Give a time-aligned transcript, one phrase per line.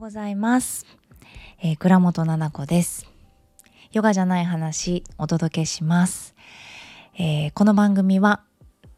[0.00, 0.86] ございます、
[1.62, 3.06] えー倉本々子です。
[3.92, 6.34] ヨガじゃない話お届けします、
[7.18, 8.40] えーこの番組は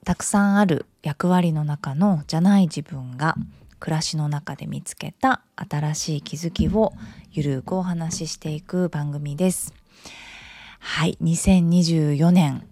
[0.05, 3.35] たくさんある役割の中のじゃない自分が
[3.81, 6.93] 暮らしの中で見つけた新しい気づきを
[7.33, 9.75] ゆるくお話ししていく番組です。
[10.79, 12.65] はい2024年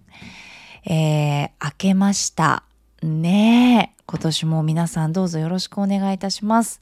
[0.85, 2.63] えー明けました。
[3.03, 6.79] ねえ今年も皆さんどうぞよろしくお願いいたします。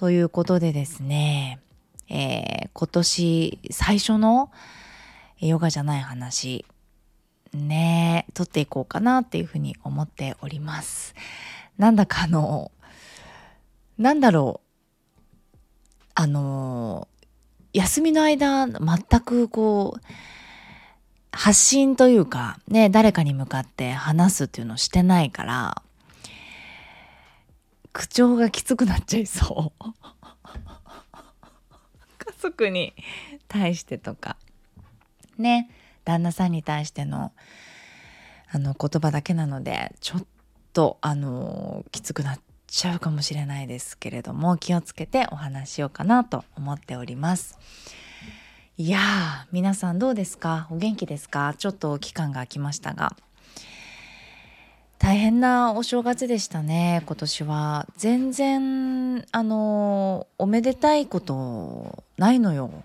[0.00, 1.60] ということでですね、
[2.08, 4.50] えー今年最初の
[5.40, 6.64] ヨガじゃない話
[7.52, 11.14] ね撮っていこうかなっていうふうに思っております。
[11.76, 12.72] なんだかあの
[13.98, 16.08] なんだろう。
[16.14, 17.06] あの
[17.74, 18.80] 休みの間全
[19.20, 20.00] くこう
[21.30, 25.82] 発信というかね誰かに向かって話すっていうのをしてないから
[27.92, 29.84] 口調がきつくなっちゃいそう。
[32.18, 32.94] 家族に
[33.48, 34.36] 対してとか。
[35.38, 35.70] ね。
[36.04, 37.32] 旦那さんに対しての
[38.50, 40.26] あの言葉だけなのでちょっ
[40.72, 47.58] とあのきつくなっちゃうかもしれないですけれども気をつけてお話ししようかなと思っております。
[48.76, 50.68] いやー皆さんどうですか？
[50.70, 51.54] お元気ですか？
[51.58, 53.14] ちょっと期間が空きましたが。
[55.00, 57.86] 大変なお正月でしたね今年は。
[57.96, 62.84] 全然あのおめでたいことないのよ。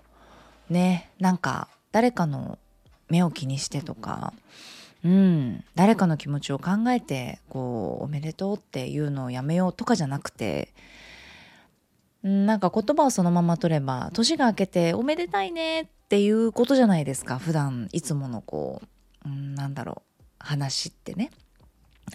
[0.70, 2.58] ねなんか誰かの
[3.10, 4.32] 目を気にしてとか。
[5.04, 10.72] うん誰かの気持ちを考えてこうおめでとうっていうのをやめようとかじゃなくて。
[12.22, 18.82] なんか言葉をそのまま取れば年が明けておめでたいねっていうことじゃないですか普段いつものこ
[19.24, 21.30] う、うん、なんだろう話ってね。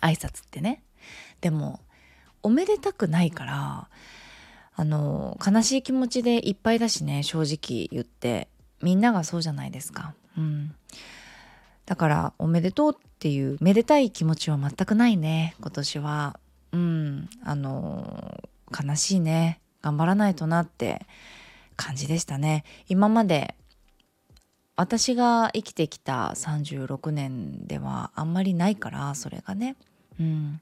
[0.01, 0.83] 挨拶ってね。
[1.41, 1.79] でも
[2.43, 3.87] おめでたくないから
[4.75, 8.47] あの悲しい気持ちでいっぱいだしね正直言って。
[8.81, 10.13] みんながそうじゃないですか。
[10.37, 10.75] うん。
[11.85, 16.39] だからおめでとうっていうめでたい気持ちは全くないね今年は。
[16.71, 17.29] うん。
[17.43, 19.61] あの悲しいね。
[19.81, 21.05] 頑張らないとなって
[21.75, 22.63] 感じでしたね。
[22.87, 23.55] 今まで
[24.75, 29.75] 私が生きてきた36年ではあんまりないからそれがね。
[30.21, 30.61] うん。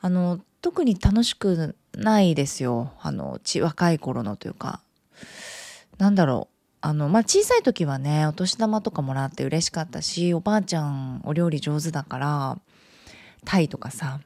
[0.00, 2.92] あの特に楽しくないですよ。
[3.00, 4.80] あの若い頃のというか。
[5.98, 6.52] なんだろう。
[6.84, 12.58] あのまあ小さい時はねお年玉とかもらって嬉しかったしおばあちゃんお料理上手だから
[13.44, 14.18] タイとかさ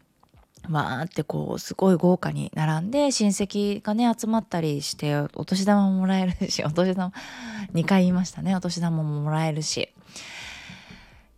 [0.71, 7.13] わーってこうすごい豪華に並んで親戚がね集まったりしてお年玉ももらえるしお年玉
[7.75, 8.57] 2回言いましたね。
[8.57, 9.91] お年玉ももらえるし。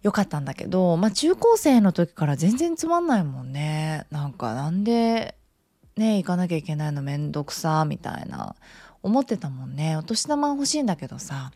[0.03, 4.06] よかったんだけどまあ中高生の時から全然つまんないもんね。
[4.10, 5.36] なんかなんで
[5.97, 8.54] ね行かなきゃいけないのめんどくさみたいな。
[9.03, 9.97] 思ってたもんね。
[9.97, 11.53] お年玉欲しいんだけどさ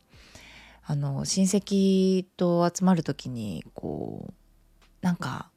[0.85, 4.33] あの親戚と集まる時にこう
[5.01, 5.51] なんか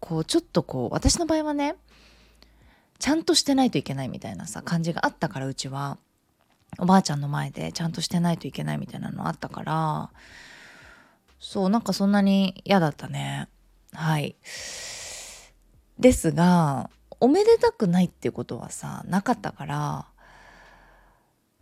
[0.00, 1.76] こうちょっとこう私の場合はね
[2.98, 5.98] ちゃんとしてないといけないみたいなさ感じがあったからうちは。
[6.78, 10.10] おばあちゃんの前でちゃんとしてないといけないみたいなのあったから
[11.38, 13.48] そうなんかそんなに嫌だったね。
[13.92, 14.36] はい。
[15.98, 20.06] ですがおめでたくないっていうことはさなかったから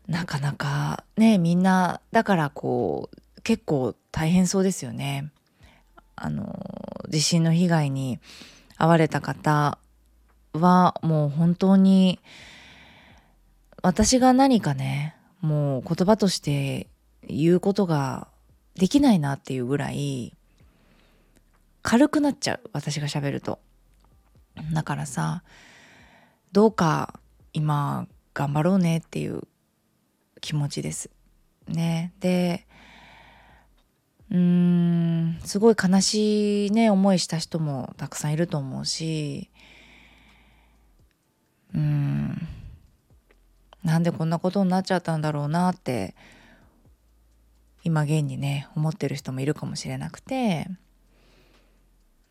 [0.08, 5.30] なかなかねみんなだからこう結構大変そうですよね。
[6.16, 8.20] あの地震の被害に
[8.78, 9.78] 遭われた方
[10.52, 12.20] はもう本当に
[13.82, 16.88] 私が何かねもう言葉として
[17.28, 18.28] 言うことが
[18.76, 20.34] できないなっていうぐらい
[21.82, 23.58] 軽くなっちゃう私が喋ると。
[24.72, 25.42] だからさ
[26.52, 27.18] どうか
[27.52, 29.42] 今頑張ろうねっていう
[30.40, 31.10] 気持ちです。
[31.68, 32.12] ね。
[32.20, 32.66] で
[34.30, 39.50] うーんすごい悲しいね思いした人もたくさんいると思うし
[41.74, 42.48] うーん
[43.82, 46.14] なんでこんなことになっちゃったんだろうなって
[47.84, 50.66] 今現にね思ってる人もいるかもしれなくて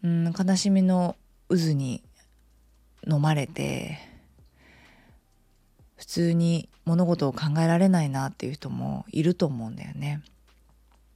[0.03, 1.15] うん悲しみの
[1.49, 2.03] 渦に
[3.07, 3.99] 飲まれて
[5.95, 10.21] 普通に物事を考えられないなっていう人もいると思うんだよね。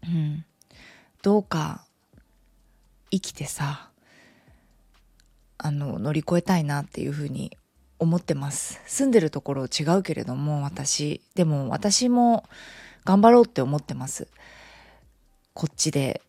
[0.04, 0.46] うん、
[1.22, 1.86] どうか
[3.12, 3.90] 生きてさ
[5.58, 7.58] あの乗り越えたいなっていうふうに
[8.00, 8.80] 思ってます。
[8.86, 11.22] 住んでるところ違うけれども私。
[11.36, 12.46] でも私も
[13.08, 14.28] 頑張ろうって思ってます
[15.54, 16.22] こっちで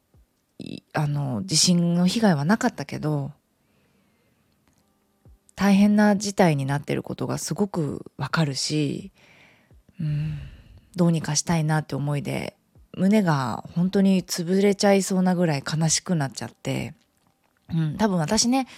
[0.92, 3.32] あの地震の被害はなかったけど
[5.56, 9.10] 大変な事態になってることがすごくわかるし、
[10.00, 10.38] うん、
[10.94, 12.56] どうにかしたいなって思いで
[12.96, 16.94] 胸が本当に潰れちゃいそうなぐらい悲しくなっちゃって、
[17.74, 18.68] うん、多分私ね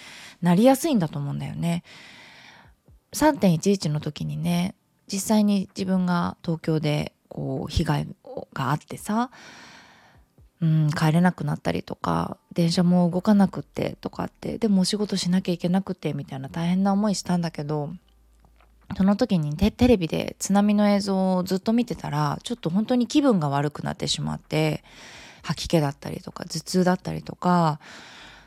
[0.41, 1.85] なりやすいんだと思うんだよね。
[3.13, 4.75] 3.11の時にね
[5.13, 8.07] 実際に自分が東京でこう被害
[8.53, 9.31] があってさ、
[10.61, 17.91] うん、帰れなくなったりとか電車も動かなくってとかってでもお仕事しなきゃいけなくてみたいな大変な思いしたんだけど
[18.97, 24.83] その時にテレビで津波の映像をずっと見てたらちょっと本当に気分が悪くなってしまって
[25.43, 27.81] 吐き気だったりとか頭痛だったりとか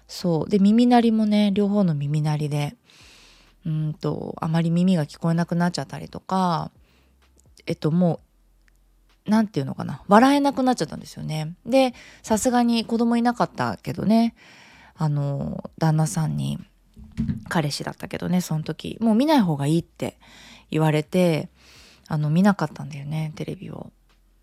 [0.07, 2.75] そうで耳鳴りもね両方の耳鳴りで
[3.65, 6.71] うんとあまり耳が聞こえなくなっちゃったりとか
[7.65, 8.19] えっともう
[9.25, 10.03] 何て言うのかな。
[10.07, 11.55] 笑えなくなっちゃったんですよね。
[11.65, 14.35] でさすがに子供いなかったけどね。
[14.95, 16.59] あの旦那さんに
[17.49, 18.97] 彼氏だったけどねその時。
[19.01, 20.17] もう見ない方がいいって
[20.71, 21.49] 言われて
[22.07, 23.91] あの見なかったんだよねテレビを。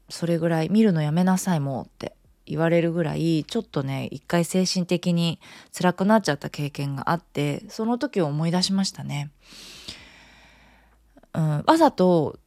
[0.08, 2.16] それぐらい見るのやめなさいもうって
[2.50, 5.38] 言われるぐらいちょっとね一回精神的に
[5.72, 9.30] 辛くなっちゃった経験があってその時を思い出しましたね、
[11.32, 12.39] うん、わざと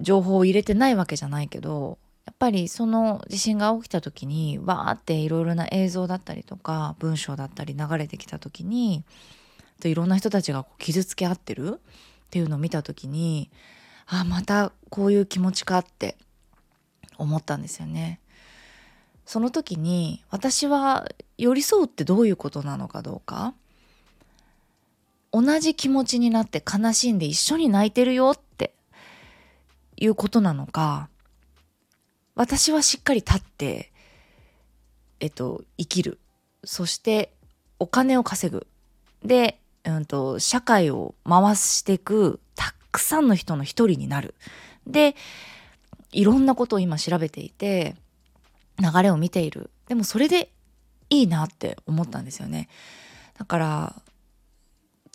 [0.00, 9.04] 情報を入れてないわけじゃないけどやっぱりその地震が起きた時にわーっていろいろな映像だったりとか文章だったり流れてきた時に
[9.80, 11.80] といろんな人たちが傷つけ合ってる
[12.26, 13.50] っていうのを見た時に
[14.06, 16.16] あまたこういう気持ちかって
[17.16, 18.20] 思ったんですよね。
[19.26, 21.06] その時に私は
[21.38, 23.54] 寄り添うってどういうことなのかどうか
[25.30, 28.74] 同じ気持ちになって悲しんで一緒に泣いてるよって
[30.00, 31.08] いうことなのか
[32.34, 33.92] 私はしっかり立って
[35.20, 36.18] えっと生きる
[36.64, 37.32] そして
[37.78, 38.66] お金を稼ぐ
[39.24, 44.34] でうんと、社会を回していくたくさんの人の一人になる。
[44.86, 45.16] で、
[46.12, 47.96] いろんなことを今調べていて、
[48.78, 49.70] 流れを見ている。
[49.88, 50.50] でもそれで
[51.08, 52.68] いいなって思ったんですよね。
[53.38, 54.02] だから、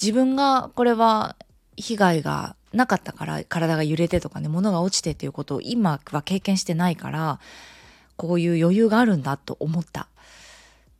[0.01, 1.35] 自分がこれは
[1.77, 7.39] 被害がなかったから体が揺れてとかね物が落ちてっていうことを今は経験してないから
[8.17, 10.07] こういう余裕があるんだと思った。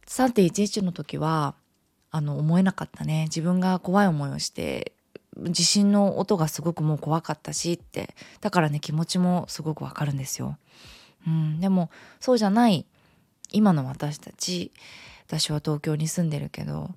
[0.08, 1.56] 3.11の時は
[2.12, 3.24] あの思えなかったね。
[3.26, 4.94] 自分が怖い思いをして
[5.50, 8.16] 地震の音がすごくもう怖かったしって。
[8.42, 10.58] だからね気持ちもすごくわかるんですよ。
[11.28, 11.90] うん、でも
[12.20, 12.86] そうじゃない
[13.52, 14.72] 今の私たち
[15.28, 16.92] 私は東京に住んでるけど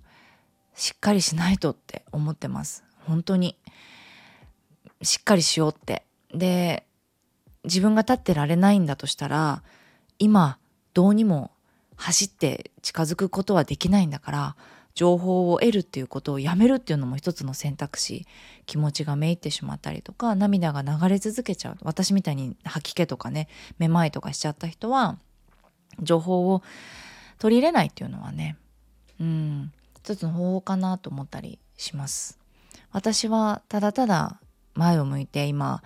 [0.75, 2.84] しっかりしないとって思ってます。
[3.06, 3.56] 本当に。
[5.03, 6.05] しっかりしようって。
[6.35, 6.85] で
[7.65, 9.62] 自分が立ってられないんだとしたら
[10.19, 10.59] 今
[10.95, 11.50] どうにも
[11.97, 14.56] 走って近づくことはできないんだから
[14.95, 18.27] 情報を得るっていうことをやめるっていうのも一つの選択肢。
[18.67, 21.79] 気持ちがめいってしまったりとか涙が流れ続けちゃう。
[21.83, 23.49] 私みたいに吐き気とかね
[23.79, 25.19] めまいとかしちゃった人は
[26.00, 26.62] 情報を
[27.39, 28.56] 取り入れないっていうのはね
[29.21, 32.39] うん一つの方法かなと思ったりします。
[32.91, 34.41] 私はただただ
[34.78, 35.82] 前を向いて今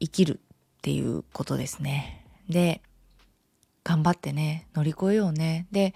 [0.00, 0.40] 生きる
[0.78, 2.24] っていうことですね。
[2.48, 2.82] で
[3.84, 5.66] 頑張ってね乗り越えようね。
[5.70, 5.94] で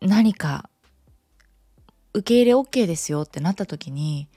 [0.00, 0.68] 何か
[2.12, 4.28] 受け入れ OK ですよってなった時に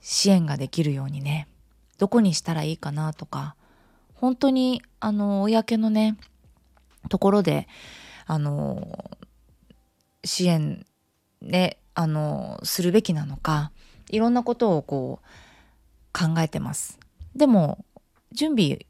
[0.00, 1.48] 支援ができるようにね
[1.98, 3.56] どこにしたらいいかなとか
[4.14, 6.16] 本当にあの公のね
[7.08, 7.66] ところで
[8.26, 9.10] あの
[10.24, 10.86] 支援
[11.42, 13.72] であのするべきなのか
[14.10, 15.26] いろんなことをこう
[16.12, 16.98] 考えてます。
[17.34, 17.84] でも
[18.32, 18.86] 準備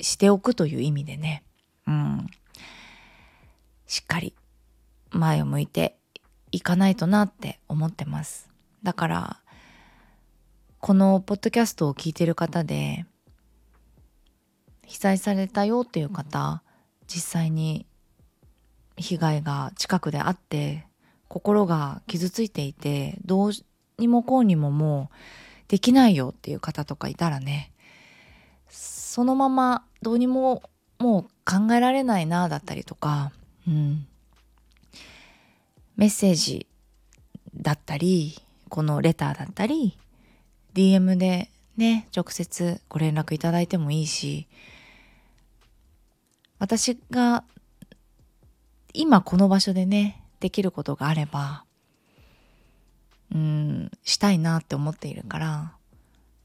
[0.00, 1.42] しておくという意味でね。
[1.86, 2.26] うん。
[3.86, 4.34] しっかり
[5.10, 5.96] 前を向いて
[6.52, 8.48] いかないとなって思ってます。
[8.82, 9.40] だから、
[10.80, 13.06] このポッドキャストを聞いてる方で、
[14.86, 16.62] 被災されたよっていう方、
[17.06, 17.86] 実際に
[18.96, 20.86] 被害が近くであって、
[21.28, 23.52] 心が傷ついていて、どう
[23.98, 25.14] にもこうにももう
[25.68, 27.72] できないよっていう方とかいたらね、
[28.68, 30.62] そのままどうにも
[30.98, 33.32] もう考えられないなだったりとか、
[33.66, 34.06] うん、
[35.96, 36.66] メッセージ
[37.56, 39.98] だったりこのレターだったり
[40.74, 44.46] DM でね直接ご連絡いただいてもいいし
[46.58, 47.44] 私が
[48.92, 51.64] 今この場所でねできることがあれば
[53.34, 55.72] うんしたいなって思っているから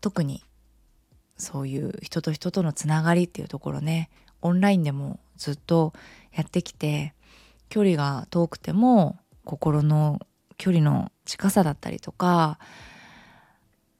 [0.01, 0.43] 特に
[1.37, 4.09] そういう人と人とのつながりっていうところね
[4.41, 5.93] オンラインでもずっと
[6.33, 7.13] やってきて
[7.69, 10.19] 距離が遠くても心の
[10.57, 12.59] 距離の近さだったりとか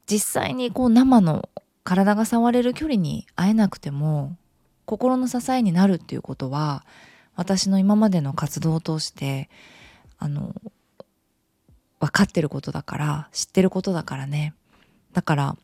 [0.06, 1.50] 実際にこう生の
[1.84, 4.38] 体が触れる距離に会えなくても
[4.86, 6.86] 心の支えになるっていうことは
[7.36, 9.50] 私の今までの活動を通して
[10.20, 10.54] あの
[12.04, 14.54] 分かってることだから知ってることだからね。
[15.14, 15.58] だから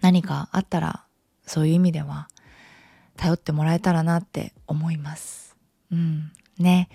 [0.00, 1.04] 何かあったら
[1.46, 2.28] そういう意味では
[3.16, 5.56] 頼ってもらえたらなって思います。
[5.92, 6.32] うん。
[6.58, 6.88] ね。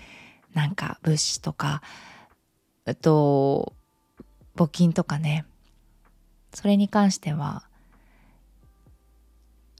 [0.54, 1.82] なんか物資とか
[2.86, 3.72] えっと
[4.58, 5.46] 募金とかね。
[6.54, 7.64] それに関しては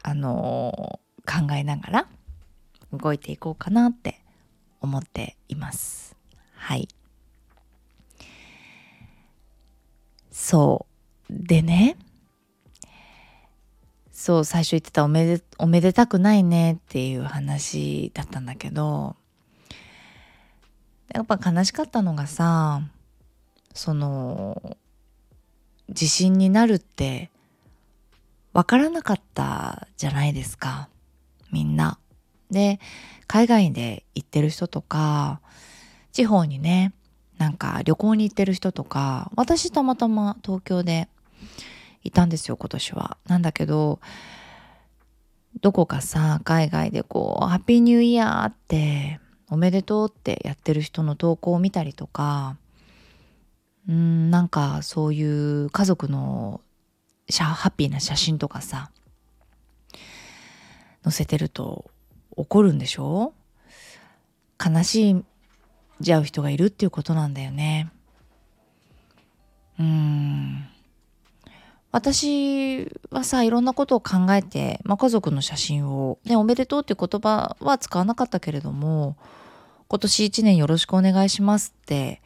[0.02, 2.08] あの考えながら
[2.94, 4.22] 動いていこうかなって
[4.80, 6.16] 思っています。
[6.54, 6.88] はい。
[10.36, 10.86] そ
[11.30, 11.34] う。
[11.34, 11.96] でね。
[14.12, 19.16] そう最初言ってたおめでおめでたくないねっていう話だったんだけど。
[21.14, 22.82] やっぱ悲しかったのがさ
[23.74, 24.78] その
[25.90, 27.30] 地震になるって
[28.52, 30.90] わからなかったじゃないですか。
[31.52, 31.98] みんな。
[32.52, 32.82] で
[33.28, 35.40] 海外で行ってる人とか
[36.12, 36.94] 地方にね
[37.38, 41.08] なんか旅行に行ってる人とか私たまたま東京で
[42.04, 43.18] いたんですよ今年は。
[43.28, 44.00] なんだけど
[45.62, 52.58] どこかさ海外でこう「ハッピーニューイヤー」って「おめでとう」ってやってる人の投稿を見たりとか
[53.88, 56.62] うんなんかそういう家族の
[57.32, 58.92] ハッピーな写真とかさ
[61.04, 61.90] 載せてると
[62.36, 63.34] 怒るんでしょ？
[64.64, 65.24] 悲しい
[66.00, 67.90] じゃう人がいるっていうことなんだよね。
[69.80, 70.68] うん
[71.92, 79.16] 私はさいろんなことを考えて、まあ、家族の写真を、ね「おめでとう」っていう言葉は使わなかったけれども
[79.88, 82.22] 「今年一年よろしくお願いします」って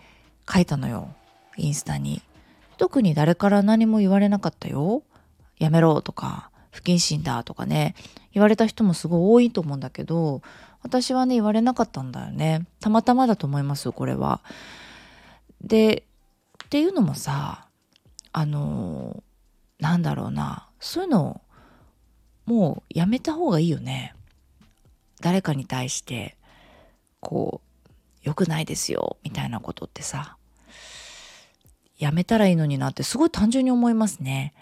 [0.52, 1.14] 書いたのよ
[1.58, 2.22] インスタに。
[2.78, 5.04] 特に誰から何も言われなかったよ。
[5.60, 7.94] やめろとか不謹慎だとかね
[8.34, 10.42] 言われた人もすごい多いと思うんだけど
[10.82, 14.42] 私はね言われなかったんだよねたまたまだと思いますこれは。
[15.62, 16.04] で
[16.66, 17.68] っていうのもさ
[18.32, 19.24] あの
[19.80, 21.42] なんだろうなそういうの
[22.46, 24.14] もうやめた方がいいよね。
[25.22, 26.38] 誰かに対して
[27.20, 27.90] こう
[28.24, 30.38] 良くないですよみたいなことってさ
[31.98, 34.54] やめたらいいのになってすごい単純に思いますね。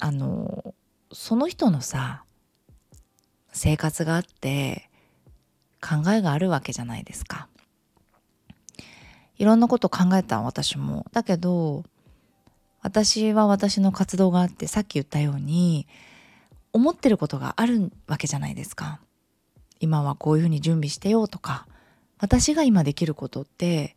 [0.00, 0.74] あの
[1.12, 2.23] その人のさ
[3.54, 4.90] 生活があって
[5.80, 7.48] 考えがあるわけじゃないですか。
[9.38, 11.06] いろんなこと考えた私も。
[11.12, 11.84] だけど
[12.82, 15.86] 私は私の活動があってさっき言ったように
[16.72, 19.00] 思ってることがあるわけじゃないですか。
[19.80, 21.66] 今はこういうふうに準備してよとか
[22.18, 23.96] 私が今できることって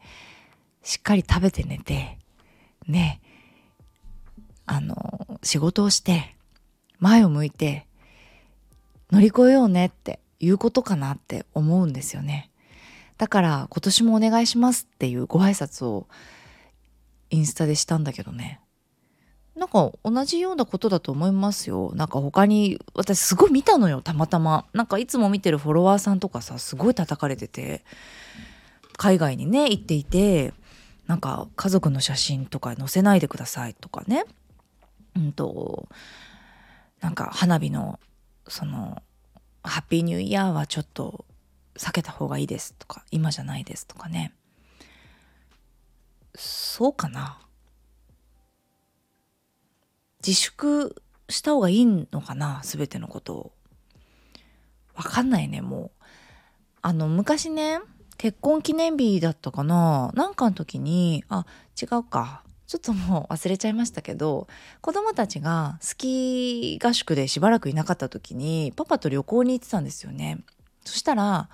[0.83, 2.17] しっかり食べて寝て
[2.87, 3.21] ね
[4.65, 6.35] あの仕事をして
[6.99, 7.87] 前を向いて
[9.11, 12.49] 乗り越えようねっていうことかなって思うんですよね。
[13.17, 16.07] だから今年もお願いしますっていうご挨拶を
[17.29, 18.59] インスタでしたんだけどね。
[19.55, 21.91] なんか同じようなことだと思いますよ。
[21.95, 24.65] なんか他に私すごい見たのよたまたま。
[24.73, 27.83] なんかいつも見てるフォロワーさんとかさすごい叩かれてて
[28.97, 30.53] 海外にね行っていて
[31.07, 34.25] なんか家族の写真とか載せないでくださいとかね
[35.15, 35.87] うんと
[36.99, 37.99] なんか花火の
[38.49, 39.01] その
[39.63, 41.25] ハッピーニューイヤーはちょっと
[41.75, 44.33] 避けた方がいいですとか今じゃないですとかね。
[46.35, 47.39] そうかな。
[50.25, 53.51] 自粛した方がいいのかな全てのことを。
[54.95, 56.03] わかんないねもう。
[56.81, 57.79] あの昔ね
[58.17, 60.11] 結婚記念日だったかな。
[60.15, 61.45] なんかの時にあ
[61.79, 62.43] 違うか。
[62.67, 64.47] ちょっともう忘れちゃいましたけど
[64.81, 70.39] 子供たちがスキー合宿でしばらくいなかった時にパパと旅行に行ってたんですよね。
[70.83, 71.49] そしたら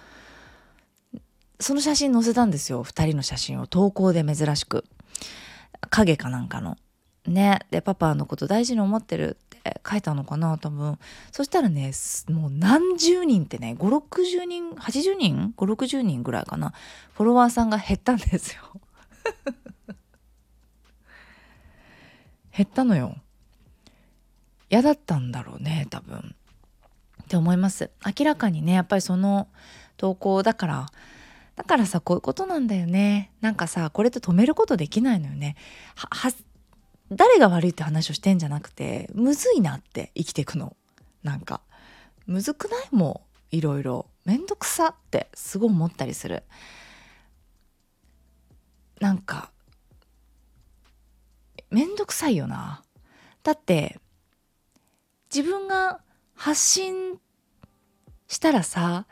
[1.60, 2.84] その写真載せたんですよ。
[2.84, 3.68] 2人の写真を。
[3.68, 4.84] 投稿で珍しく。
[5.90, 6.78] 影かなんかの。
[7.26, 7.60] ね。
[7.72, 10.98] でパパのこと大事に思ってるって書いたのかな多分。
[11.32, 11.92] そしたらね
[12.28, 16.74] もう何十人ってね560人80人？560人ぐらいかな。
[17.14, 18.62] フォロワーさんが減ったんですよ。
[22.56, 23.18] 減ったのよ。
[24.70, 26.36] 嫌だったんだろうね多分。
[27.24, 27.90] って思います。
[28.18, 29.48] 明らかにねやっぱりその
[29.98, 30.86] 投稿だから
[31.56, 33.32] だからさこういうことなんだよね。
[33.42, 35.56] なんかさこれって止めることできないのよね。
[35.96, 36.08] は
[37.12, 40.76] 誰が悪いって話をしてんじゃなくてむずいなって生きていくの。
[41.24, 41.62] なんか
[42.26, 44.08] むずくないもういろいろ。
[44.26, 46.44] めんどくさってすごい思ったりする。
[49.00, 49.52] なんか
[51.74, 52.84] めんどくさいよな。
[53.42, 54.00] だって
[55.34, 56.00] 自分が
[56.36, 57.18] 発信
[58.28, 59.08] したらさ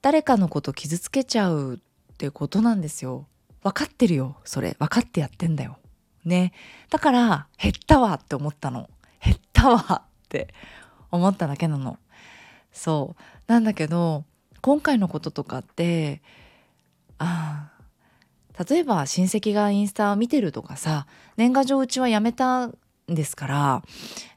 [0.00, 3.26] 誰かのこと傷つけちゃうってことなんですよ。
[3.62, 4.76] 分かってるよそれ。
[4.78, 5.76] 分かってやってんだよ。
[6.24, 6.54] ね。
[6.88, 8.88] だから減ったわって思ったの。
[9.22, 10.54] 減ったわって
[11.10, 11.98] 思っただけなの。
[12.72, 13.22] そう。
[13.46, 14.24] なんだけど
[14.62, 16.22] 今回のこととかって
[17.18, 17.79] ああ
[18.68, 23.82] 例えば親戚がインスタを見てるとかさ年賀状うちはやめたんですから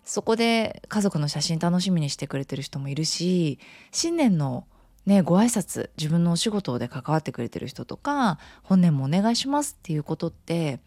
[0.04, 3.60] そこで家族の写真楽しみにしてくれてる人もいるし
[3.92, 4.66] 新年の
[5.06, 10.80] ねご挨拶自分のお仕事で関わってくれてる人とか本年もお願いしますっていうことって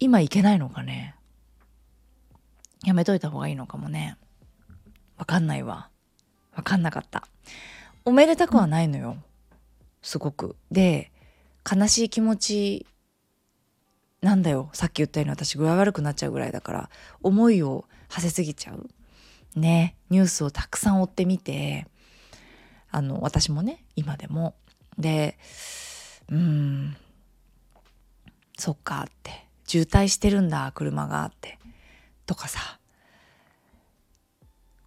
[0.00, 1.14] 今いけないのかね？
[2.84, 4.16] やめといた方がいいのかもね？
[5.16, 5.90] わかんないわ。
[6.56, 7.28] わかんなかった。
[8.04, 9.16] おめでたくはないのよ。
[10.02, 10.56] すごく。
[10.72, 11.11] で
[11.70, 12.86] 悲しい気持ち
[14.20, 14.70] なんだよ。
[14.72, 16.90] さっき言ったように私具合悪くなっちゃうぐらいだから。
[17.22, 18.88] 思いを馳せすぎちゃう。
[19.58, 19.96] ね。
[20.10, 21.86] ニュースをたくさん追ってみて。
[22.94, 24.54] あの私もね今でも。
[24.98, 25.38] で
[26.30, 26.96] うん。
[28.56, 29.46] そっかって。
[29.66, 31.58] 渋滞してるんだ車がって。
[32.26, 32.78] とかさ。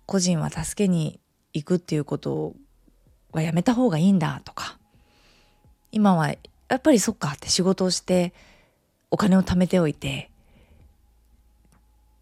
[0.05, 1.20] 個人は助けに
[1.53, 2.53] 行くっていうこと
[3.32, 4.77] はやめた方がいいんだとか。
[5.91, 6.34] 今は
[6.69, 8.34] やっぱりそっかって仕事をして
[9.12, 10.31] お金を貯めておいて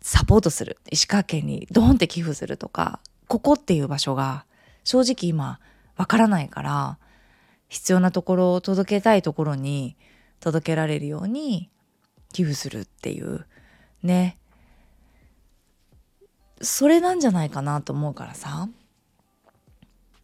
[0.01, 0.77] サポートする。
[0.91, 4.45] 石川県にドーンって寄付するとかここっていう場所が
[4.83, 5.59] 正直今
[5.95, 6.97] わからないから
[7.69, 9.95] 必要なところを届けたいところに
[10.39, 11.69] 届けられるように
[12.33, 13.45] 寄付するっていう。
[14.03, 14.37] ね。
[16.61, 18.67] それなんじゃないかなと思うからさ。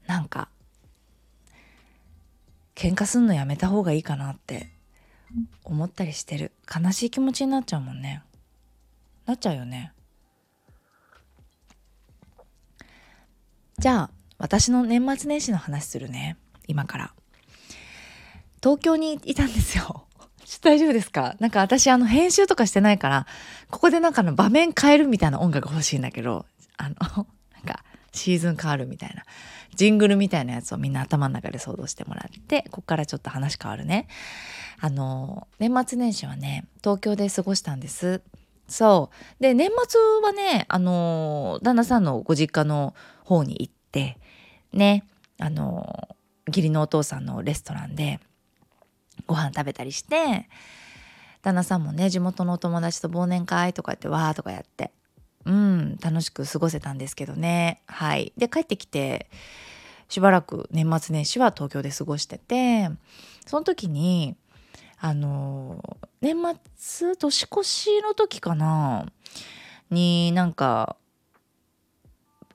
[0.08, 0.50] なんか
[2.80, 4.70] 喧嘩すんのやめた方がいいかなって
[5.66, 6.54] 思ったりしてる。
[6.74, 8.24] 悲しい気持ちになっちゃうもんね。
[9.26, 9.92] なっちゃうよね。
[13.80, 16.38] じゃあ私の年末年始の話するね。
[16.68, 17.14] 今から。
[18.64, 20.06] 東京にいたんですよ。
[20.64, 21.36] 大丈夫ですか？
[21.40, 23.28] なんか私あの編集とかしてないから、
[23.70, 26.46] ここでなんかの場面変えるみたいな音楽欲しいんだけど、
[26.78, 29.26] あの、なんかシーズン変わるみたいな、
[29.80, 34.08] ジングルみたいなやつをみんな頭の中で想像してもらって、ここからちょっと話変わるね。
[34.82, 38.22] あの、年末年始はね、東京で過ごしたんです。
[38.68, 39.42] そう。
[39.42, 44.18] で、年末はね、あの、旦那さんのご実家の方に行って、
[44.74, 45.06] ね、
[45.40, 46.10] あの、
[46.48, 48.20] 義理のお父さんのレストランで、
[49.28, 50.50] ご飯食べたりして
[51.42, 54.92] 旦那さんもね地元のお友達と忘年会とかやってわーとかやって
[55.46, 59.30] うん楽しく過ごせたんですけどねはいで帰ってきて
[60.10, 62.90] しばらく年末年始は東京で過ごしてて
[63.46, 64.36] その時に
[65.00, 66.36] あの年
[66.76, 69.06] 末年越しの時かな
[69.90, 70.98] になんか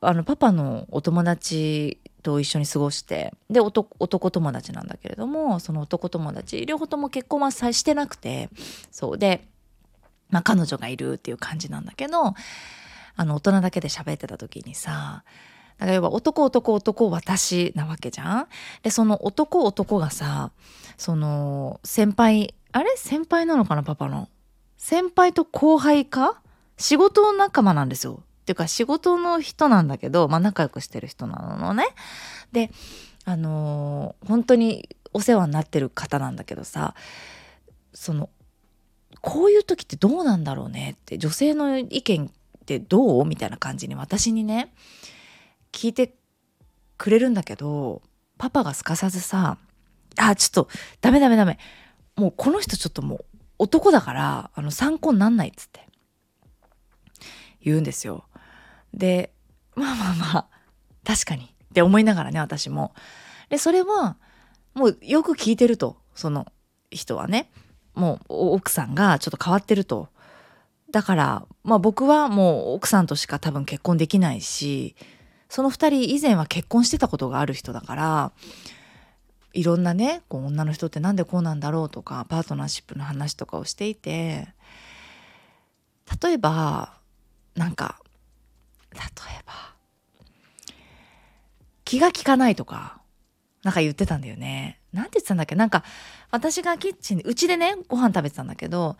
[0.00, 3.96] あのパパのお友達と一緒に過ごしてで男
[4.30, 8.50] 友達なんだけれどもその男友達両方とも結婚はさしてなくて
[8.90, 9.46] そうで、
[10.30, 12.34] まあ、彼女がいるっていう感じなんだけど
[13.16, 15.24] あの大人だけで喋ってた時にさ
[15.78, 18.48] だから要は男男男私なわけじゃん。
[18.82, 20.52] でその男男がさ
[20.96, 22.96] その先輩あれ？
[22.96, 24.28] 先輩なのかなパパの？
[24.76, 26.40] 先輩と後輩か？
[26.76, 28.20] 仕事仲間なんですよ。
[28.20, 31.86] っていうか仕事の人なんだけど、まあ仲良くしてる人なのね。
[32.52, 32.70] で、
[33.24, 36.94] あのー、本当にお世話になってる方なんだけどさ、
[37.94, 38.28] その、
[39.22, 40.96] こういう時ってどうなんだろうね？
[41.00, 43.24] って女性の意見ってどう？
[43.24, 44.74] みたいな感じに私にね
[45.74, 46.14] 聞いて
[46.96, 48.02] くれるんだけど
[48.38, 49.58] パパがすかさずさ
[50.18, 50.68] 「あちょっと
[51.00, 51.58] ダメダメダメ
[52.16, 53.24] もうこの人ちょっともう
[53.58, 55.88] 男だからあの参考になんない」っつって
[57.64, 58.24] 言うんですよ。
[58.92, 59.32] で、
[59.74, 60.48] まあまあまあ、
[61.04, 62.94] 確かにって思いながらね、私も。
[63.48, 64.16] で、それは、
[64.74, 66.46] もうよく聞いてると、その
[66.90, 67.50] 人はね。
[67.94, 70.08] もう奥さんがちょっと変わってると。
[70.90, 74.96] だから、まあ僕はもう奥さんとしか多分結婚できないし、
[75.54, 78.32] その二人以前は結婚してたことがある人だから、
[79.52, 84.48] いろんなね、こう女の人ってなんでこうなんだろうとか、パートナーシップの話とかをしていて、
[86.20, 86.94] 例えば、
[87.54, 88.00] なんか、
[88.94, 89.04] 例え
[89.46, 89.52] ば
[91.84, 93.00] 気が利かないとか
[93.62, 94.80] なんか言ってたんだよね。
[94.92, 95.54] なんて言ってたんだっけ？
[95.54, 95.84] なんか
[96.32, 98.96] 私がキッチンでうちでねご飯食べてたんだけど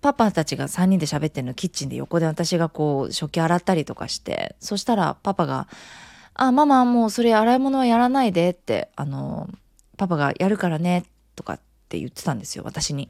[0.00, 5.68] パパたちが3人で喋ってるのキッチンで横で私がこう食器洗ったりとかしてそしたらパパが
[6.34, 9.48] 「あママもうそれ洗い物はやらないで」ってあの
[9.96, 11.04] パパがやるからね
[11.34, 13.08] とかって言ってたんですよ私に。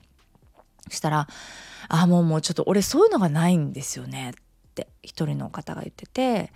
[0.89, 1.27] したら
[1.89, 4.35] 「あもうもうちょっと俺そういうのがないんですよね」っ
[4.75, 6.53] て一人の方が言ってて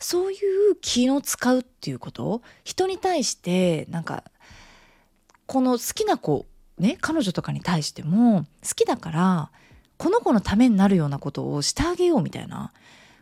[0.00, 0.36] そうい
[0.72, 2.42] う気の使うっていうこと？
[2.64, 4.24] 人に対してなんか
[5.46, 6.46] この好きな子
[6.78, 9.50] ね彼女とかに対しても好きだから
[9.98, 12.72] この子のためになるようなことをしてあげようみたいな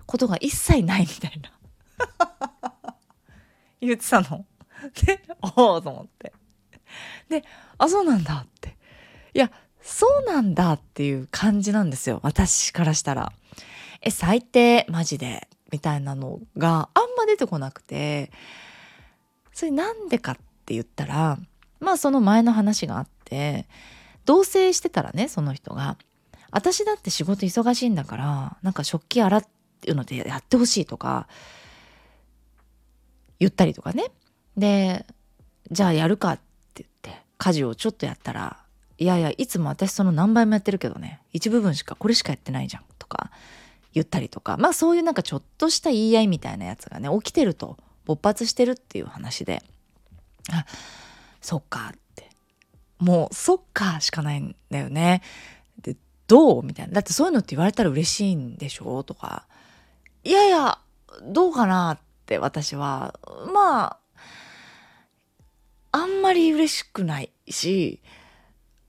[0.07, 2.95] ことが一切ないみたいな
[3.81, 4.45] 言ってたの。
[5.07, 5.23] で
[5.57, 6.33] おおと思って。
[7.29, 7.45] で
[7.79, 8.77] あそうなんだって
[9.35, 9.51] いや
[9.83, 13.33] そうなんだっていう感じなんですよ私からしたら。
[14.03, 18.31] え最低マジでみたいなのがあんま出てこなくて
[19.53, 20.37] それなんでかっ
[20.67, 21.39] て言ったら
[21.81, 23.67] まあその前の話があって
[24.25, 25.97] 同棲してたらねその人が
[26.51, 29.39] 私だって仕事忙しいんだからなんか食器洗
[29.89, 31.29] うのでやってほしいとか
[33.39, 34.05] 言ったりとかね。
[34.57, 35.07] で
[35.71, 36.37] じゃあやるかっ
[36.75, 38.57] て言って家事をちょっとやったら
[38.99, 43.31] いやいやいつも私その何倍もやってるけどね一部分しかこれしかやってないじゃんとか
[43.93, 44.57] 言ったりとか。
[44.57, 49.63] まあそういうなんかちょっとした言い合いみたいなやつがね起きてると勃発してるっていう話で。
[50.53, 50.65] あ
[51.41, 52.31] そっかって。
[52.99, 55.23] もうそっかしかないんだよね。
[56.27, 56.63] どう？
[56.65, 56.95] みたいな。
[56.95, 59.03] だってそういうのって言われたら嬉しいんでしょ？
[59.03, 59.47] とか。
[60.25, 60.79] いやいや
[61.23, 63.19] どうかなって私は。
[63.53, 63.99] まあ
[65.93, 68.03] あんまり嬉しくないし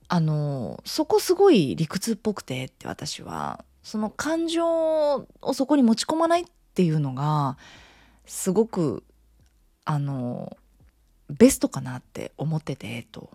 [0.10, 3.64] あのそこすごい理屈っぽくてって私は。
[3.84, 4.66] その感情
[5.16, 7.58] をそこに持ち込まないっていうのが
[8.26, 9.02] すごく
[9.86, 10.58] あの
[11.30, 13.30] ベストかなって思っててと。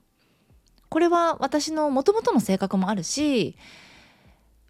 [0.91, 3.57] これは私のもともとの性格もあるし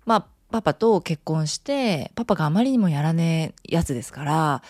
[0.05, 4.63] まあパパと結婚してパパがあまりにもやらねえやつですから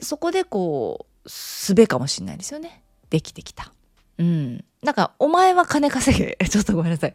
[0.00, 3.72] そこでこうすべかもしんないですよねできてきた。
[4.18, 4.64] うん。
[4.82, 7.14] なんかお前は金稼げ ちょっとごめんなさい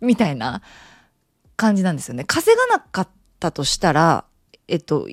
[0.00, 0.62] みたいな
[1.56, 2.24] 感じなんですよね。
[2.24, 3.08] 稼がなかっ
[3.40, 4.24] たとしたら
[4.68, 5.08] えっと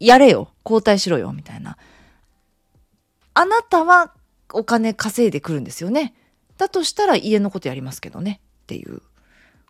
[0.00, 1.78] やれよ交代しろよみたいな。
[3.34, 4.12] あなたは
[4.52, 6.14] お金稼いでくるんですよね。
[6.58, 9.02] だとしたら家のことやりますけどねっていう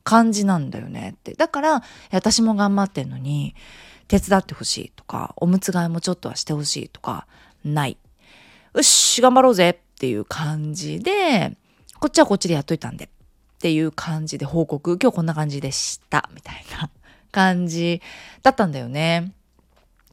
[0.05, 1.35] 感じなんだよねって。
[1.35, 3.55] だから私も頑張ってんのに
[4.09, 7.27] 手伝ってほしいとかおむつ替えもちょっとはしてほしいとか
[7.65, 7.97] ない。
[8.75, 11.57] よし頑張ろうぜっていう感じで
[12.01, 13.09] こっちはこっちでやっといたんでっ
[13.59, 16.91] ていう感じで報告今日こんな感じでしたみたいな
[17.31, 18.03] 感じ
[18.43, 19.33] だったんだよね。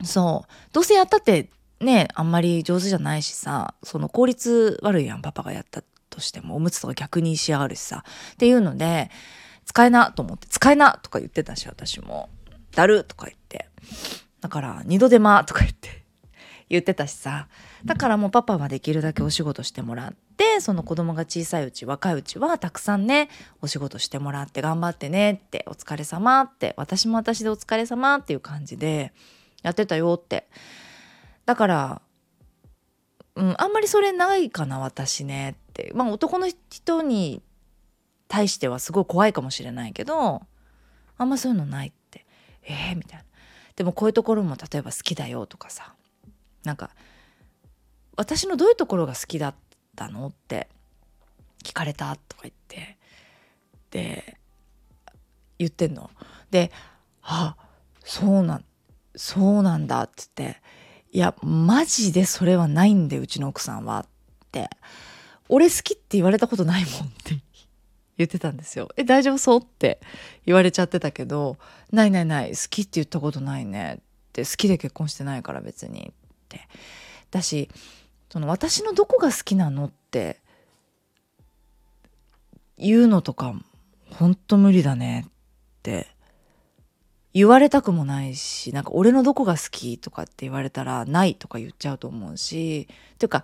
[0.03, 1.49] そうどうせやったって
[1.81, 9.09] ねあんまり上手じゃないしさその効率悪いやんパパがやったとしてもおむつとか逆に仕上がるしさっていうので
[9.69, 12.27] 使えなと思って使えなとか言ってたし私も。
[12.71, 13.69] だるとか言って。
[14.41, 16.05] だから二度手間とか言って。
[16.69, 17.47] 言ってたしさ。
[17.85, 23.29] だからもうパパはできるだけお仕事してもらってその子供が小さいうち若いうちはたくさんね
[23.61, 29.13] お仕事してもらって頑張ってねってお疲れ様って私も私でお疲れ様っていう感じで
[29.61, 30.47] やってたよって。
[31.45, 32.01] だから
[33.35, 35.91] うんあんまりそれないかな私ねって。
[35.93, 37.43] まあ男の人に
[38.29, 40.41] 対してはすごい怖いかもしれないけど
[41.17, 42.25] あんまそういうのないって。
[42.63, 43.25] えー、みたいな。
[43.75, 45.93] でもこういうところも例えば好きだよとかさ。
[46.63, 46.91] なんか
[48.15, 49.55] 私のどういうところが好きだっ
[49.95, 50.69] たのって
[51.63, 52.97] 聞かれたとか言って。
[53.91, 54.37] で
[55.57, 56.09] 言ってんの。
[56.51, 56.71] で
[57.21, 57.57] 「あ
[58.03, 58.65] そうなん
[59.15, 60.61] そうなんだ」っつって
[61.11, 64.07] 「いやマジでそれはないんでうちの奥さんは」っ
[64.51, 64.69] て
[65.49, 67.29] 「俺好きって言われたことないもん」って。
[67.31, 67.41] 言っ
[68.19, 68.89] 言ってたんですよ。
[68.97, 69.59] え大丈夫そう？
[69.61, 69.99] って
[70.45, 71.57] 言われちゃってたけど
[71.91, 73.95] 「ないないない好きって言ったことないね」
[74.29, 76.13] って好きで結婚してないから別にっ
[76.47, 76.67] て。
[77.31, 77.69] だし
[78.29, 80.39] その私のどこが好きなのって
[82.77, 83.53] 言うのとか
[84.11, 85.31] ほんと無理だねっ
[85.83, 86.07] て
[87.33, 93.43] 言われたくもないしなんか俺のどこが好きとかって言われたらないとか言っちゃうと思うしっていうか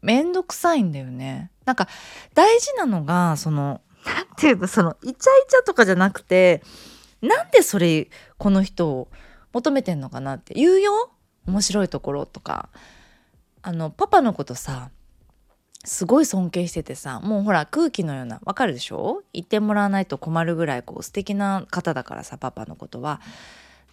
[0.00, 1.50] めんどくさいんだよね。
[1.64, 1.88] なんか
[2.34, 6.62] 大事なのがそのなんていうのそのイチャイチャとかじゃなくて
[7.20, 9.08] なんでそれこの人を
[9.52, 11.10] 求めてんのかなって言うよ？
[11.46, 12.68] 面白いところとか。
[13.64, 14.90] あのパパのことさ
[15.84, 19.22] すごい尊敬しててさもうほら空気のようなわかるでしょ？
[19.32, 23.20] 言ってもらわないと困るぐらいこう素敵な方だからさパパのことは。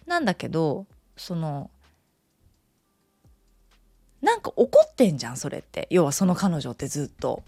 [0.06, 1.70] なんだけどその
[4.20, 5.86] なんか怒ってんじゃんそれって。
[5.90, 7.44] 要はその彼女ってずっと。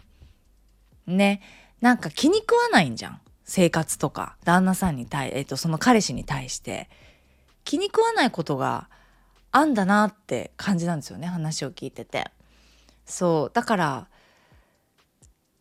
[1.08, 1.40] ね。
[1.82, 3.20] なんか気に食わないんじゃん。
[3.44, 4.36] 生活とか。
[4.44, 6.88] 旦那さんに対えっとその彼氏に対して。
[7.64, 8.88] 気に食わないことが
[9.50, 11.26] あんだなって感じなんですよね。
[11.26, 12.30] 話を聞いてて。
[13.04, 13.54] そう。
[13.54, 14.08] だから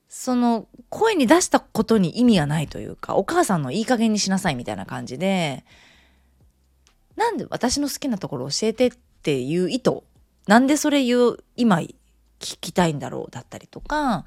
[0.07, 5.63] その声に出したことに意味がないというかお母さんのいい加減にしなさいみたいな感じで
[7.15, 8.91] なんで私の好きなところ教えてっ
[9.23, 10.01] ていう意図。
[10.47, 11.95] なんでそれ言う今聞
[12.39, 14.25] きたいんだろうだったりとか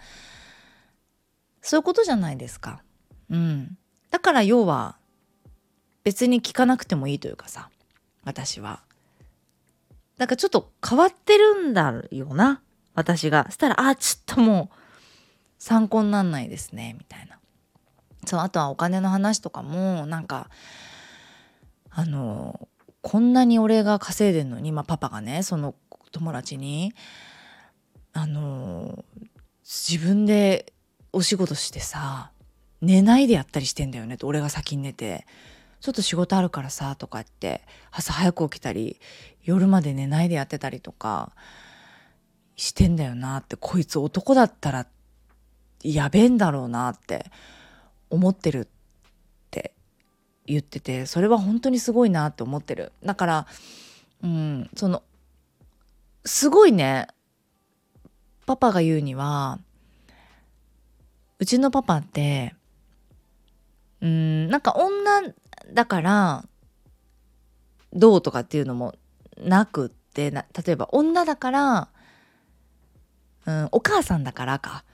[1.65, 2.83] そういうことじゃないですか。
[3.31, 3.79] うん、
[4.11, 4.97] だから要は
[6.05, 7.71] 別に聞かなくてもいいというかさ
[8.23, 8.83] 私は。
[10.19, 12.63] だかちょっと変わってるんだよな
[12.95, 13.51] 私が。
[13.51, 14.77] したらあちょっともう
[15.59, 17.39] 参考になんないですねみたいな
[18.27, 20.51] そうあとはお金の話とかもなんか
[21.91, 22.69] あの
[23.01, 25.75] こんなに俺が稼いでんのに、まあ、パパがねその
[26.13, 26.93] 友達に
[28.13, 29.05] あの
[29.65, 30.74] 自分で
[31.15, 32.31] お仕事してさ
[32.81, 34.17] 寝ないでやったりしてんだよね。
[34.17, 35.27] と俺が先に寝て。
[35.81, 38.99] ちょっと仕事あるからさとかって朝早く起きたり
[39.43, 41.33] 夜まで寝ないでやってたりとか
[42.57, 43.57] してんだよなって。
[43.57, 44.87] こいつ男だったら
[45.83, 47.27] やべえんだろうなって
[48.09, 48.67] 思ってるっ
[49.51, 49.75] て
[50.47, 52.93] 言っててそれは本当にすごいなって思ってる。
[53.05, 53.47] だから
[54.23, 55.03] うんその
[56.25, 57.09] すごいね
[58.47, 59.59] パパが言うには
[61.39, 62.55] うちのパパって
[64.01, 65.23] うんなんか女
[65.73, 66.45] だから
[67.93, 68.95] どうとかっていうのも
[69.39, 71.89] なくって例えば女だから、
[73.47, 74.85] うん、お母さんだからか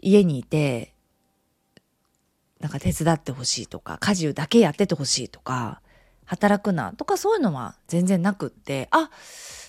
[0.00, 0.94] 家にいて
[2.60, 5.82] なんか手伝ってほしいとか家事だけやっててほしいとか
[6.24, 9.10] 働くなとかそういうのは全然なくってあ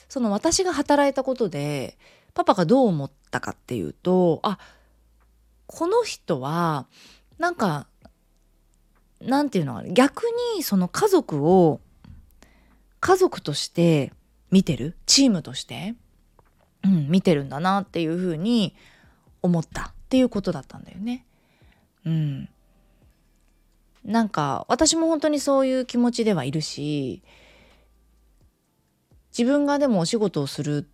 [0.07, 1.97] その私が働いたことで
[2.33, 4.57] パパがどう思ったかっていうとあ
[5.67, 6.87] この人は
[7.37, 7.87] なんか
[9.21, 10.23] なんていうのかな逆
[10.55, 11.79] にその家族を
[12.99, 14.11] 家族として
[14.51, 14.95] 見てる？
[15.05, 15.95] チームとして、
[16.83, 18.75] うん、見てるんだなっていうふうに
[19.41, 21.25] 思ったっていうことだったんだよね。
[22.05, 22.49] うん。
[24.03, 27.23] なんか私も本当にそういう気持ちではいるし
[29.35, 30.87] 自分がでもお仕事をする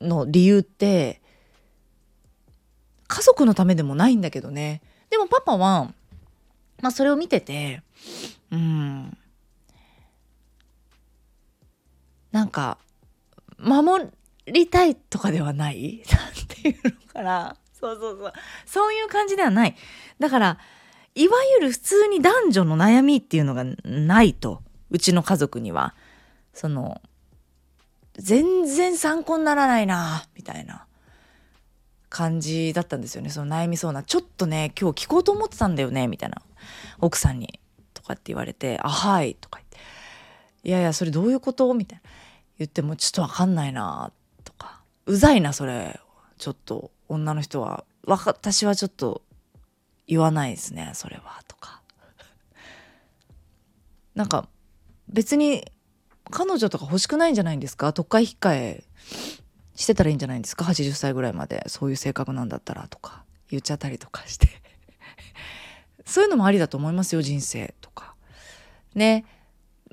[0.00, 1.22] の理由って
[3.08, 4.82] 家族のためでもないんだけどね。
[5.10, 5.92] でもパパは、
[6.82, 7.82] まあ、それを見てて
[8.50, 9.16] うん。
[12.32, 12.78] なんか
[13.58, 14.08] 守
[14.46, 16.02] りたいとかではない？
[16.12, 17.56] なんていうのかな。
[17.72, 18.32] そうそうそう。
[18.66, 19.76] そういう感じではない。
[20.18, 20.58] だから
[21.14, 24.62] いわゆる普通に男女の悩みっていうのがないと。
[24.90, 25.94] うちの家族には。
[26.52, 27.00] その
[28.14, 30.85] 全然参考にならないなみたいな。
[32.16, 33.30] 感じだったんですよね。
[33.30, 36.40] その悩みそうなちょっとね今日聞こうと思ってたんだよねみたいな。
[36.98, 37.60] 奥さんに
[37.92, 39.78] とかって言われて「あはい」とか言って
[40.68, 42.10] 「いやいやそれどういうこと?」みたいな。
[42.58, 44.12] 言ってもちょっと分かんないな
[44.44, 46.00] とか「うざいなそれ。
[46.38, 46.90] ちょっと。
[47.08, 47.84] 女の人は。
[48.06, 49.22] 私はちょっと
[50.08, 51.82] 言わないですねそれはとか。
[54.14, 54.48] なんか
[55.08, 55.64] 別に
[56.30, 57.92] 彼女とか欲しくないんじゃないんですか？
[57.92, 58.84] 特会引っ換え
[59.76, 61.64] してたらいいんじゃないんですか？80歳ぐらいまで。
[61.68, 63.24] そういう性格なんだったらとか。
[63.48, 64.48] 言っちゃったりとかして。
[66.04, 68.14] そういうのもありだと思いますよ人生とか。
[68.94, 69.24] ね。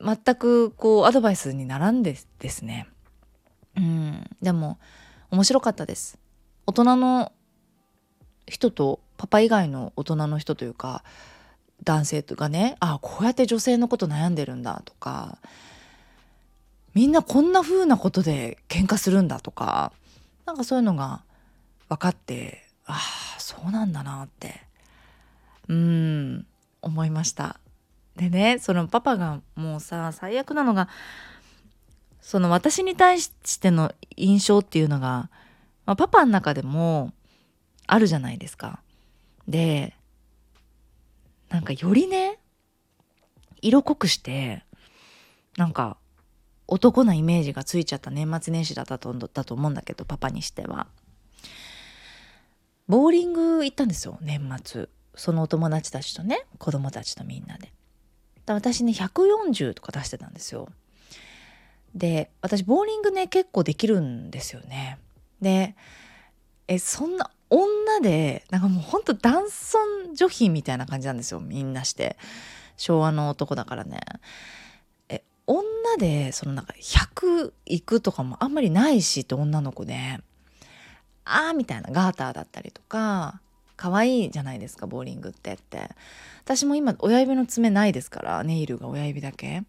[0.03, 2.87] 全くこうアドバイスにならんでですね。
[3.75, 4.29] うん。
[4.41, 4.79] でも
[5.29, 6.17] 面白かったです。
[6.65, 7.31] 大人の
[8.47, 11.03] 人とパパ以外の大人の人というか
[11.83, 12.77] 男性がね。
[12.79, 15.37] ああこうやって女性のこと悩んでるんだとか。
[16.93, 19.91] みんなこんな風なことで喧嘩するんだとか
[20.45, 21.23] なんかそういうのが
[21.89, 22.99] 分かってあ
[23.37, 24.61] あそうなんだなって
[25.69, 26.45] うーん
[26.81, 27.59] 思いました
[28.15, 30.89] でねそのパパがもうさ最悪なのが
[32.21, 35.29] その私に対しての印象っていうのが
[35.85, 37.11] まあ、パパの中でも
[37.87, 38.81] あるじゃないですか。
[39.47, 39.93] で
[41.49, 42.39] なんかよりね
[43.61, 44.63] 色濃くして
[45.57, 45.97] なんか
[46.67, 50.87] 男なイメージがついちゃった年末年始だったとだと思うんだけどパパにしては。
[52.87, 57.71] ボーリング行ったんですよ年末そのお友達たちとね子供たちとみんなで。
[58.45, 60.69] 私ね140とか出してたんですよ。
[61.95, 64.99] で私ボーリングね結構できるんですよね。
[65.41, 65.75] で
[66.67, 72.17] えそんな女でなんかもうほんと男尊女卑みたいな感じなんですよみんなして
[72.77, 74.01] 昭和の男だからね
[75.47, 75.63] 女
[75.97, 80.19] でそのなんか100いくとかもあんまりないしって女の子で
[81.25, 83.41] あーみたいなガーターだったりとか
[83.75, 85.89] 可愛いじゃないですかボーリングってって。
[86.43, 89.63] 私も今親指の爪ないですからネイルが親指だけ。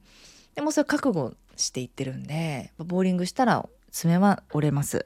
[0.54, 5.04] でもそれ覚悟していってるんでボーリングしたら爪は折れます。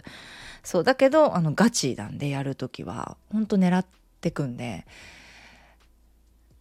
[0.62, 3.86] そうだけどあのガチなんでやる時は本当狙っ
[4.20, 4.86] てくんで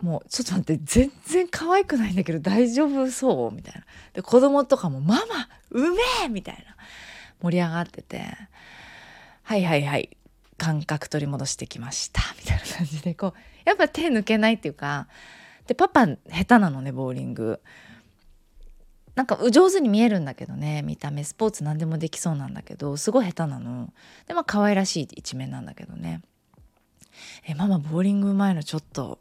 [0.01, 3.51] もうちょっと待って全然可愛くないんだけど大丈夫そう？
[3.53, 3.83] みたいな。
[4.13, 5.21] で子供とかも「ママ
[5.71, 6.75] うめえ!」みたいな。
[7.41, 8.23] 盛り上がってて
[9.43, 10.15] 「はいはいはい。
[10.57, 13.33] 感覚取り戻してきました」みたいな感じでこう
[13.65, 15.07] やっぱ手抜けないっていうか。
[15.67, 17.61] でパパ下手なのねボーリング。
[19.15, 21.23] なんか上手に見えるんだけどね見た目。
[21.23, 23.91] スポーツ何でもできそうなんだけどすごい下手なの。
[24.27, 26.21] でまあ可愛らしい一面なんだけどね。
[27.47, 29.19] えママボーリングうまいのちょっと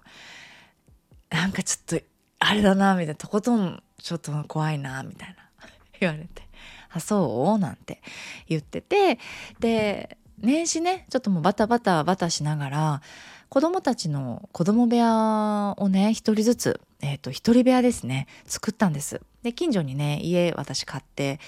[1.30, 2.06] なんかちょっと
[2.38, 5.68] あれだなみたいなとことんちょっと怖いなみたいな
[6.00, 6.42] 言われて
[6.90, 8.02] 「あそう?」なんて
[8.48, 9.18] 言ってて
[9.58, 13.02] で年始ねちょっともうバタバタバタしながら
[13.48, 21.40] 子供たちの子供部屋をね一人ずつえ、ー、と一人部屋ですね作ったんですで近所にね家私買って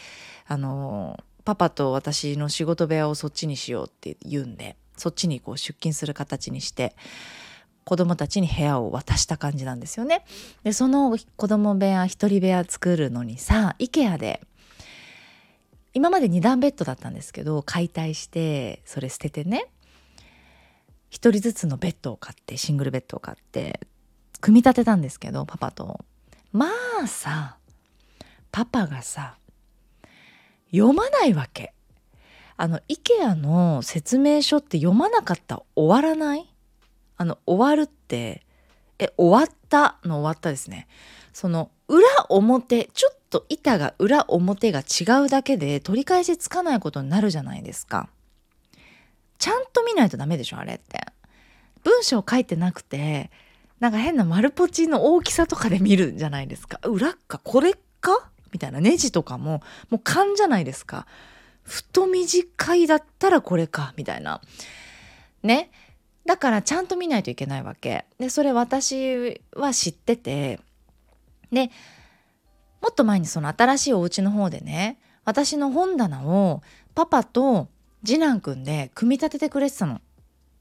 [0.47, 6.95] あのパパと私の仕事部屋をそっちにしようって言うんでそっちにこう出勤する形にして
[7.89, 10.23] 子供たちに部屋を渡した感じなんですよね。
[10.63, 14.43] でその子供部屋一人部屋作るのにさ IKEA で
[15.95, 19.69] 今まで2段ベッドだったんですけど解体してそれ捨ててね
[21.09, 23.81] 一人ずつのベッドを買ってシングルベッドを買って
[24.43, 26.05] 組み立てたんですけどパパと。
[26.53, 26.67] ま
[27.03, 27.57] あさ
[28.53, 29.39] パパがさ
[30.71, 31.73] 読まないわけ。
[32.59, 36.53] あの IKEA の説明書って読まなかったら終わらない？
[37.19, 38.47] あの終わるって
[38.99, 40.89] え終わったの終わったですね。
[41.35, 48.09] その裏表ちょっと板が裏表が違うだけで取り返しつかないことになるじゃないですか。
[49.39, 51.01] ちゃんと見ないとダメでしょあれって。
[51.85, 53.31] 文章書いてなくて
[53.79, 56.81] なんか変な丸ポチの大きさとかで見るじゃないですか。
[56.85, 58.31] 裏かこれか？
[58.53, 58.81] みたいな。
[58.81, 61.07] ネジとかももう勘じゃないですか。
[61.63, 64.41] 太短いだったらこれかみたいな。
[65.43, 65.71] ね。
[66.29, 68.05] だからちゃんと見ないといけないわけ。
[68.19, 70.61] でそれ私は知ってて。
[71.51, 71.71] で
[72.83, 76.61] もっと前にその新しいお家の方でね私の本棚を
[76.95, 77.69] パパと
[78.05, 80.03] 次男くんで組み立ててくれてたの。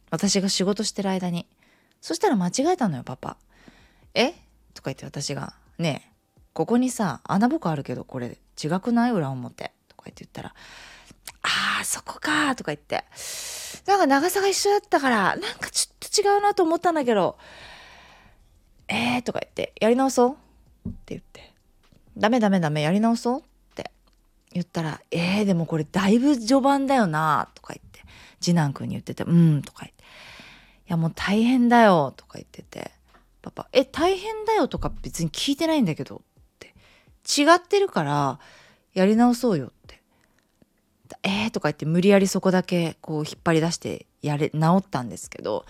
[0.09, 1.45] 私が仕事してる間に。
[1.99, 3.35] そしたら間違えたのよパパ。
[4.13, 4.31] え？
[4.73, 6.11] とか言って私が「ねえ
[6.53, 9.11] ここにさ穴ぼこあるけどこれ違くない？
[9.11, 10.55] 裏表」とか言って言ったら
[11.47, 13.05] 「あーそこか」とか言って。
[13.85, 17.37] なんか長さが一緒だったから、なんかちょっと違うなと思ったんだけど、
[18.89, 20.37] えーとか言って、やり直そ
[20.85, 20.89] う？
[20.89, 21.53] って言って、
[22.17, 23.39] ダメダメダメ、やり直そう？
[23.39, 23.43] っ
[23.75, 23.91] て。
[24.51, 28.01] 言ったら、えーでもこれだいぶ序盤だよなとか言って、
[28.41, 30.05] 次男くんに言ってて、うんとか言って、い
[30.87, 32.91] やもう大変だよとか言ってて、
[33.41, 36.17] パパ、え、大変だよとか別に聞いてないんだけど。
[36.17, 36.19] っ
[36.59, 36.73] て、
[37.41, 38.39] 違ってるから
[38.93, 39.71] やり直そうよ。
[41.23, 45.65] えーとか言って無理やりそこだけこう引っ張り出してやれ治ったんですけど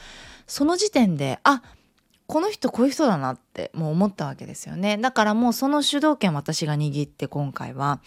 [0.47, 1.61] その時点であ
[2.27, 4.97] この人こういう人だなってもう思ったわけですよね。
[4.97, 8.01] だからもうその主導権私が握って今回は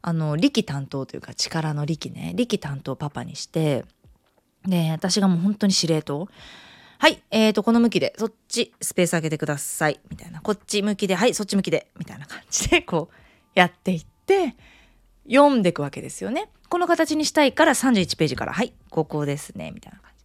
[0.00, 3.84] あの力担当というか力の力ね力担当パパにして
[4.64, 6.28] で私がもう本当に司令塔
[6.98, 10.40] はいえーとこの向きでそっちスペース開けてくださいみたいな。
[10.40, 14.54] こっち向きではいそっち向きでみたいな感じでこうやっていって
[15.30, 16.48] 読んでいくわけですよね。
[16.68, 20.24] この形にしたいから31ページから、はい、ここですね、みたいな感じ。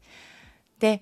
[0.79, 1.01] で、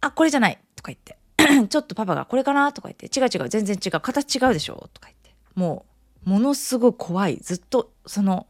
[0.00, 1.18] あ、これじゃないとか言って、
[1.68, 5.86] ちょっとパパがこれかなとか言って、違う違う、全然違う、形違うでしょとか言って、も
[6.26, 8.46] う、ものすごい怖い、ずっとその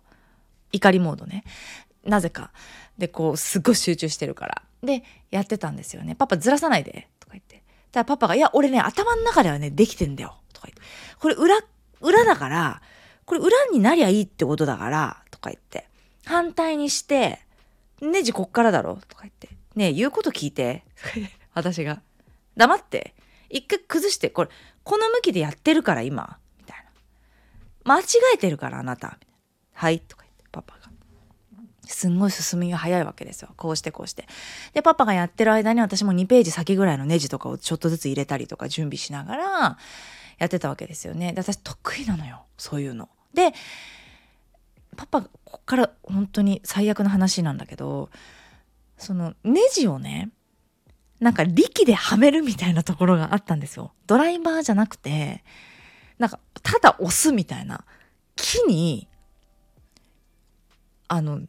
[0.72, 1.44] 怒りモードね。
[2.04, 2.52] なぜか。
[2.98, 4.62] で、こう、すごい集中してるから。
[4.82, 6.14] で、やってたんですよね。
[6.14, 7.62] パパずらさないで、とか言って。
[7.92, 10.82] ただパパが、いや、俺ね、頭の中ではね、できてんだよ、とか言って。
[11.18, 11.58] これ裏、
[12.00, 12.82] 裏だから、
[13.30, 15.86] これ裏になりゃいいってことだから、とか言って。
[16.26, 17.38] 反対にして、
[18.02, 18.98] ネジこっからだろ？
[19.06, 19.50] とか言って。
[19.76, 20.82] ねえ、言うこと聞いて？
[21.54, 22.02] 私が。
[22.56, 23.14] 黙って。
[23.48, 24.50] 一回崩して、これ、
[24.82, 26.38] この向きでやってるから今。
[26.58, 26.84] みたい
[27.84, 27.94] な。
[27.94, 28.04] 間違
[28.34, 29.16] えてるからあなた。
[29.74, 30.00] はい。
[30.00, 30.90] とか言って、パパが。
[31.86, 33.50] すんごい進みが早いわけですよ。
[33.56, 34.26] こうしてこうして。
[34.72, 39.78] で、パパがやってる間に私も2ページ先ぐらいのネジとかをちょっとずつ入れたりとか準備しながら
[40.38, 41.32] やってたわけですよね。
[41.32, 42.44] で、私得意なのよ。
[42.58, 43.08] そういうの。
[43.34, 43.52] で
[44.96, 48.10] パパこっから本当に最悪な話なんだけど
[48.98, 50.30] そのネジをね
[51.20, 53.92] なんか力ではめるみたいなところがあったんですよ。
[54.06, 55.44] ドライバーじゃなくて
[56.18, 57.84] なんかただ押すみたいな
[58.36, 59.08] 木に
[61.08, 61.42] あの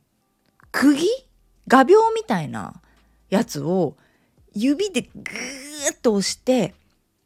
[0.72, 1.08] 釘？
[1.68, 2.82] 画鋲みたいな
[3.30, 3.96] やつを
[4.54, 6.74] 指でグーッと押して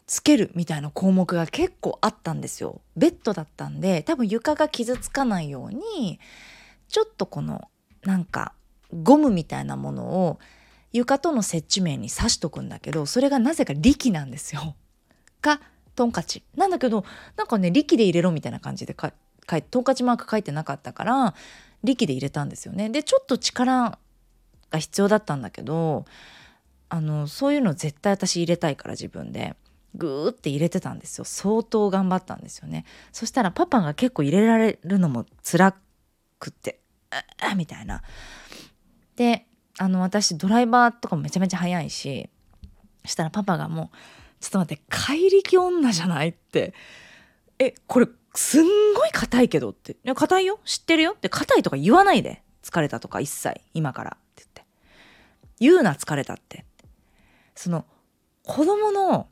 [0.07, 2.81] つけるみたいな項目が結構あったんですよ。
[2.95, 6.19] ベッドだったんで多分床が傷つかないように
[6.89, 7.69] ちょっとこの
[8.03, 8.53] なんか
[8.93, 10.39] ゴムみたいなものを
[10.93, 14.75] 床との接地面に刺しとくんだけどそれがなぜか力なんですよ。
[15.41, 15.59] が
[15.95, 17.03] トンカチなんだけど
[17.35, 19.13] なんかね力で入れろみたいな感じでか
[19.49, 21.35] 書いトンカチマーク書いてなかったから
[21.83, 22.89] 力で入れたんですよね。
[22.89, 23.97] でちょっと力
[24.69, 26.05] が必要だったんだけど
[26.89, 29.55] あのそういうの絶対私入れたいから自分で
[29.95, 31.25] グーって入れてたんですよ。
[31.25, 32.85] 相当頑張ったんですよね。
[33.11, 35.75] そしたらパパが結構入れられるのも辛
[36.39, 36.79] くって
[37.55, 38.03] 「みたいな。
[39.15, 42.29] であの私ドライバーとかもめちゃめちゃ速いし
[43.03, 43.97] そしたらパパがもう
[44.39, 46.73] 「ちょっと待って怪力女じゃない?」って
[47.59, 50.59] 「えこれすんごい硬いけど」って「硬いよ。
[50.65, 52.43] 知ってるよ」って硬いとか言わないで。
[52.65, 53.61] 疲れたとか一切。
[53.75, 54.17] 今から。
[54.19, 54.65] って言って。
[55.59, 56.65] 言うな疲れたって。
[57.53, 57.85] その
[58.41, 59.29] 子供の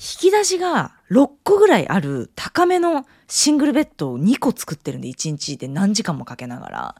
[0.00, 6.94] 引き出しが6個ぐらいある高めのシングルベッドを2個作ってるんで1日で何時間もかけながら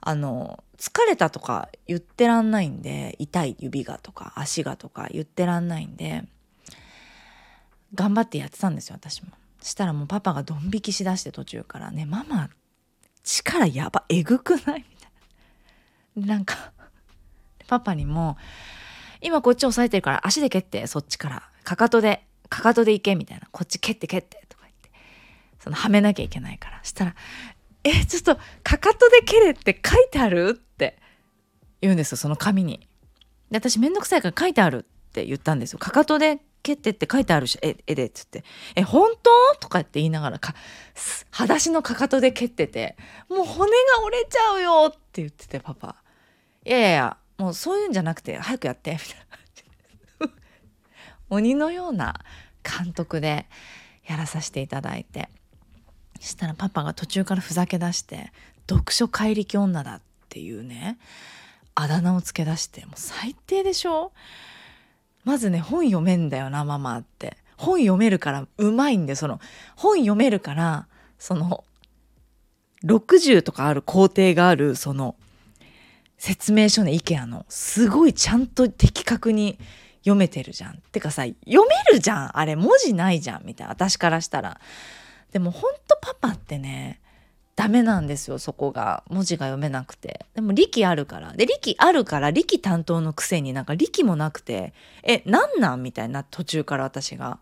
[0.00, 6.22] あの疲れたとか言ってらんないんで痛い指がとか足がとか言ってらんないんで
[7.92, 9.30] 頑張ってやってたんですよ私も。
[9.60, 12.50] したらもうパパがドン引きしだして途中からねママ
[13.24, 15.08] 力やばえぐくないみた
[16.20, 16.36] いな。
[16.36, 16.72] なんか
[17.66, 18.36] パパにも
[19.20, 24.90] 今こっち押さえてるから足で蹴ってそっちからかかとでかかとで行けみたいなこっち蹴って蹴ってとか言って
[25.58, 27.14] そのはめなきゃいけないからしたら
[27.82, 30.98] 「えちょっとかかとで蹴れって書いてある?」って
[31.80, 32.88] 言うんですよその紙に。
[33.50, 35.78] で私めんどくさいから書いてあるって言ったんですよ。
[35.78, 38.42] かかとで蹴ってって書いてあるし絵絵でっつって
[38.74, 40.54] 「え本当?」とかって言いながらか
[41.30, 42.96] 裸足のかかとで蹴ってて
[43.28, 45.96] 「もう骨が折れちゃうよ」って言っててパパ
[46.64, 49.38] 「いやいやいやもうそういうんじゃなくて早くやってみたいな
[51.30, 52.20] 鬼のような
[52.62, 53.46] 監督で
[54.06, 55.28] やらさせていただいて。
[56.20, 58.32] そしたらパパが途中からふざけ出して
[58.70, 60.00] 読書怪力女だっ
[60.30, 60.96] ていうね
[61.74, 64.12] あだ名をつけ出してもう最低でしょ？
[65.24, 67.36] まずね本読めんだよなママって。
[67.56, 69.38] 本読めるからうまいんでその
[69.76, 70.86] 本読めるから
[71.18, 71.64] その
[72.84, 75.16] 60とかある工程があるその
[76.16, 79.58] 説明書ね IKEA のすごいちゃんと的確に
[80.04, 80.82] 読めてるじゃん。
[80.92, 82.38] てかさ読めるじゃん。
[82.38, 83.42] あれ文字ないじゃん。
[83.44, 83.72] みたいな。
[83.72, 84.60] 私からしたら。
[85.32, 87.00] でもほんとパパってね
[87.56, 88.38] ダメなんですよ。
[88.38, 89.02] そこが。
[89.08, 90.26] 文字が読めなくて。
[90.34, 91.32] でも力あるから。
[91.32, 94.74] で力あるから力担当のくせになんか力もなくて。
[95.02, 95.82] えなんなん？
[95.82, 96.22] みたいな。
[96.22, 97.38] 途中から私が。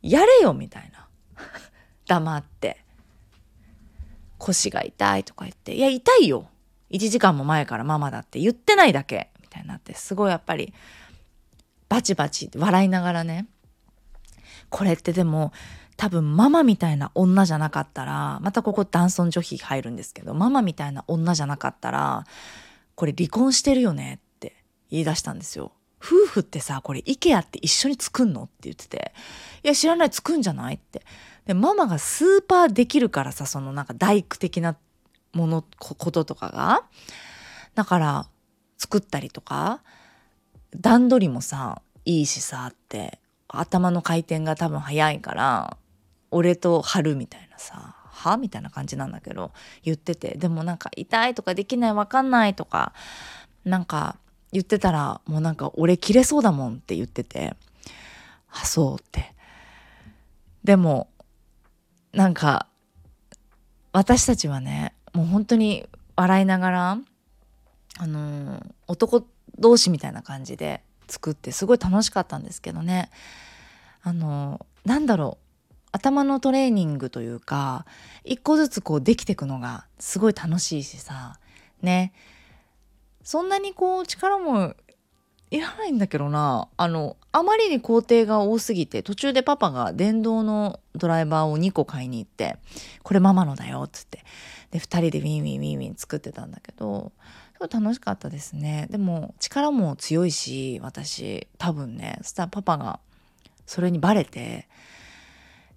[0.00, 1.08] やれよみたいな。
[2.06, 2.84] 黙って。
[4.38, 5.74] 腰が痛いとか言って。
[5.74, 6.48] いや痛いよ。
[6.90, 9.30] 1時間も前からママだって言ってないだけ。
[9.40, 9.94] みたいになって。
[9.94, 10.72] すごいやっぱり
[11.90, 13.46] バチバチ笑いながらね
[14.70, 15.52] これってでも
[15.96, 22.24] 多分ママみたいな女じゃなかったらまたここ男尊女卑入るんですけどママみたいな女じゃなかったら
[22.94, 24.54] これ離婚してるよねって
[24.90, 25.72] 言い出したんですよ。
[26.02, 29.12] 夫婦ってさこれ IKEA って一緒に作んのって言ってて
[29.62, 31.04] 「いや知らない作んじゃない?」って
[31.44, 34.76] でママがスーパーできるからさそのなんか大工的な
[35.34, 36.84] ものこととかが
[37.74, 38.26] だから
[38.78, 39.82] 作ったりとか
[40.76, 43.18] 段取りもさいいしさって
[43.48, 45.76] 頭の回転が多分早いから
[46.30, 48.36] 俺と春みたいなさは？
[48.36, 49.52] みたいな感じなんだけど
[49.82, 50.36] 言ってて。
[50.36, 52.92] でもなんか痛いとかできないわかんないとか
[53.64, 54.16] なんか
[54.52, 57.56] 言ってたらもうなんか俺切れそうだもんって言ってて。
[58.52, 59.34] あそうって。
[60.64, 61.08] でも
[62.12, 62.66] なんか
[63.92, 66.98] 私たちはねもう本当に笑いながら
[67.98, 69.24] あの男
[69.58, 73.10] 同士みたいな感じで作ってすごい楽しかったんですけどね。
[74.02, 75.44] あのなんだろう。
[75.92, 77.84] 頭のトレーニングというか
[78.22, 81.38] 一個ずつこうできていくのがすごい楽しいしさ。
[81.82, 82.12] ね。
[83.24, 84.74] そんなにこう力も
[85.50, 86.68] いらないんだけどな。
[86.76, 92.58] あのあまりに工程が多すぎて途中でパパが電動のドライバーを2個買いに行って
[93.02, 94.24] 「これママのだよ」っつって。
[94.70, 97.12] で2人でウィンウィンウィンウィン作ってたんだけど
[97.68, 98.86] 楽しかったですね。
[98.90, 103.00] でも力も強いし私多分ねそしたらパパが
[103.66, 104.68] それにバレて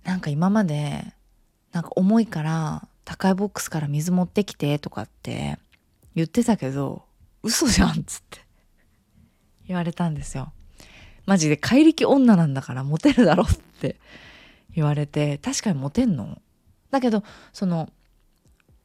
[0.03, 1.13] なんか今まで
[1.71, 5.57] なんか重いから高いボックスから水持ってきてとかって
[6.15, 7.03] 言ってたけど
[7.41, 8.39] 嘘じゃんっつって
[9.67, 10.53] 言われたんですよ。
[11.25, 13.97] マジで怪力女なんだからモテるだろって
[14.75, 16.41] 言われて確かにモテんの。
[16.91, 17.89] だけどその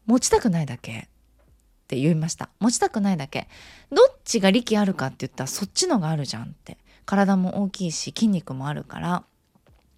[0.07, 1.09] 持ちたくないだけ。
[1.89, 2.51] って言いました。
[2.61, 3.49] 持ちたくないだけ。
[3.91, 6.77] どっちが力あるかって言ったらそっちのがあるじゃんって。
[7.07, 9.25] 体も大きいし筋肉もあるから。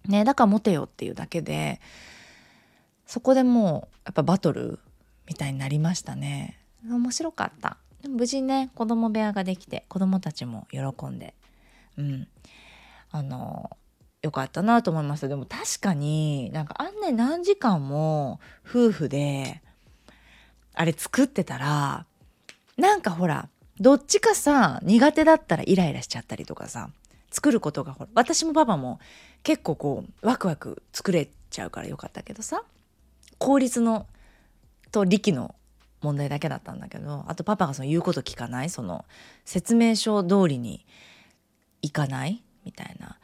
[0.07, 1.81] ねだからモテよっていうだけで。
[3.05, 4.79] そこでもうやっぱバトル
[5.27, 6.63] みたいになりましたね。
[6.89, 7.75] 面白かった。
[8.01, 11.33] でも無事ね子供部屋ができて子供たちも喜んで。
[11.97, 12.27] うん。
[13.11, 13.69] あの
[14.21, 15.27] よかったなと思いました。
[15.27, 19.61] でも確かになんかあんね何時間も夫婦で
[20.73, 22.05] あれ作ってたら
[22.77, 23.49] なんかほら
[23.79, 26.89] どっちかさ苦手だったらイライラしちゃったりとかさ
[27.29, 28.99] 作ることがほら私もパパも
[29.43, 32.63] 結構こうワクワク作れちゃうからよかったけどさ
[33.37, 34.05] 効率の
[34.91, 35.55] と力の
[36.01, 38.69] 問題だけだったんだけどあとパパがその言うこと聞かない？
[38.69, 39.05] その
[39.45, 40.85] 説明書通りに
[41.81, 42.43] いかない？
[42.65, 43.17] みたいな。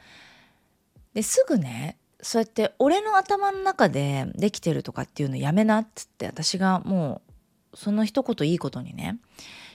[1.13, 7.26] ですぐねそうやって俺の頭の中でできてるとかっていうのやめなっつって私がもう
[7.77, 9.19] その一言いいことにね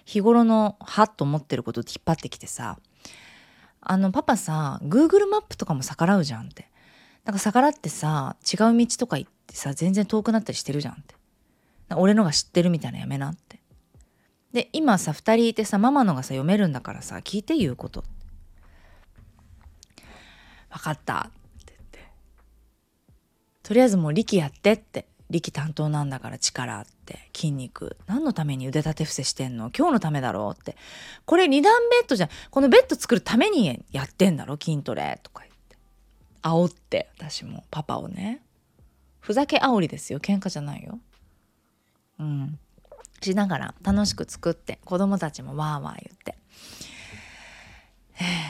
[0.04, 2.80] 日頃のはっと思ってることって引っ張ってきてさ
[3.80, 6.68] あのパパさ Google マップとかも逆らうじゃんって。
[7.24, 11.14] なんか逆らってさ違う道とか行ってさ全然遠くなったりしてるじゃんって。
[11.94, 13.60] 俺のが知ってるみたいなやめなって。
[14.52, 18.02] で今さ2人いてさママのがさ読めるんだからさ聞いて言うこと
[20.70, 21.30] 分かったっ
[21.64, 22.00] て言って。
[23.62, 25.06] とりあえずもう力やってって。
[25.30, 26.91] 力担当なんだから力って。
[27.34, 27.96] 筋肉。
[28.06, 29.70] 何のために腕立て伏せしてんの？
[29.76, 30.76] 今日のためだろうって。
[31.24, 32.28] これ二段ベッドじゃん。
[32.50, 34.56] このベッド作るためにやってんだろ？
[34.60, 35.76] 筋トレとか言って。
[36.42, 37.64] 煽って私も。
[37.70, 38.42] パパをね。
[39.20, 40.20] ふざけ煽りですよ。
[40.20, 40.98] 喧嘩じゃないよ。
[42.18, 42.58] うん。
[43.20, 46.36] しながら楽しく作って子供たちもわーわー言って。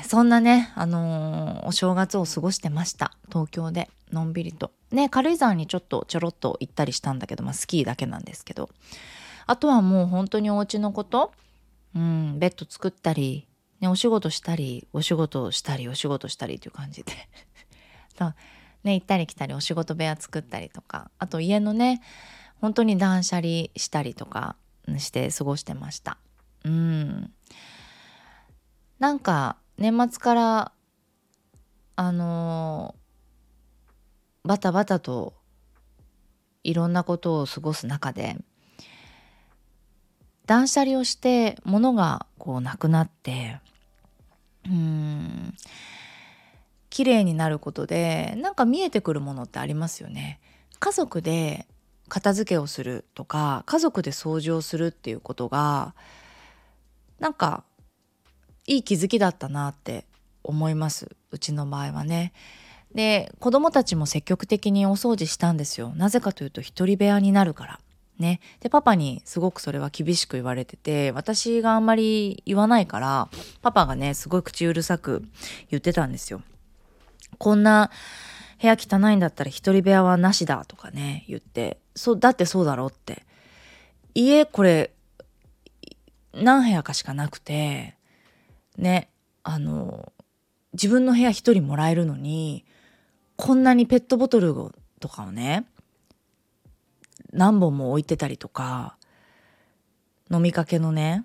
[0.07, 3.13] そんなね、あのー、お正月を過ごしてました。
[3.29, 3.89] 東京で。
[4.13, 4.73] のんびりと。
[4.93, 8.71] ね軽井沢にちょっとちょろっと行ったりしたんだけど、まあ、スキーだけなんですけど。
[9.47, 11.33] あとはもう本当にお家のこと、
[11.97, 13.49] うん、ベッド作ったり、
[13.81, 17.13] ね、お仕事したりお仕事したりお仕事したりっていう感じで。
[18.85, 21.11] ね行ったり来たりお仕事部屋作ったりとか。
[21.19, 22.03] あと家のね
[22.61, 24.57] 本当に断捨離したりとか
[24.99, 26.19] して過ごしてました。
[26.65, 27.33] うん。
[29.01, 30.73] なんか年末から
[31.97, 32.95] あの、
[34.45, 35.35] バタバタと
[36.65, 38.37] いろんなことを過ごす中で
[40.47, 43.61] 断捨離をして物がこうなくなって
[44.67, 45.55] うん
[46.91, 50.41] 綺麗になることでなんか見えてくるものってありますよね。
[50.79, 51.67] 家族で
[52.09, 55.95] 片付けをするとか家族で掃除をするっていうことが
[57.19, 57.65] なんか
[58.67, 60.05] いい気づきだったなって
[60.45, 62.33] 思いますうちの場合はね。
[62.95, 65.93] で子供たちも積極的にお掃除したんですよ。
[65.97, 67.81] なぜかというと一人部屋になるから。
[68.19, 68.41] ね。
[68.61, 73.29] でパパにすごくそれは厳しく言われてて私があんまり言わないから
[73.63, 75.25] パパがねすごい口うるさく
[75.71, 76.43] 言ってたんですよ。
[77.39, 77.91] こんな
[78.61, 81.79] 部屋汚いんだったら一人部屋はなしだとかね言って。
[81.95, 83.25] そうだってそうだろうって。
[84.15, 84.93] 家これ
[86.35, 87.97] 何部屋かしかなくて
[88.77, 89.09] ね。
[89.45, 90.13] あの
[90.73, 92.65] 自分の部屋一人もらえるのに
[93.43, 94.55] こんなにペットボトル
[95.01, 95.67] とかをね
[97.33, 98.97] 何本も置いてたりとか
[100.31, 101.25] 飲みかけのね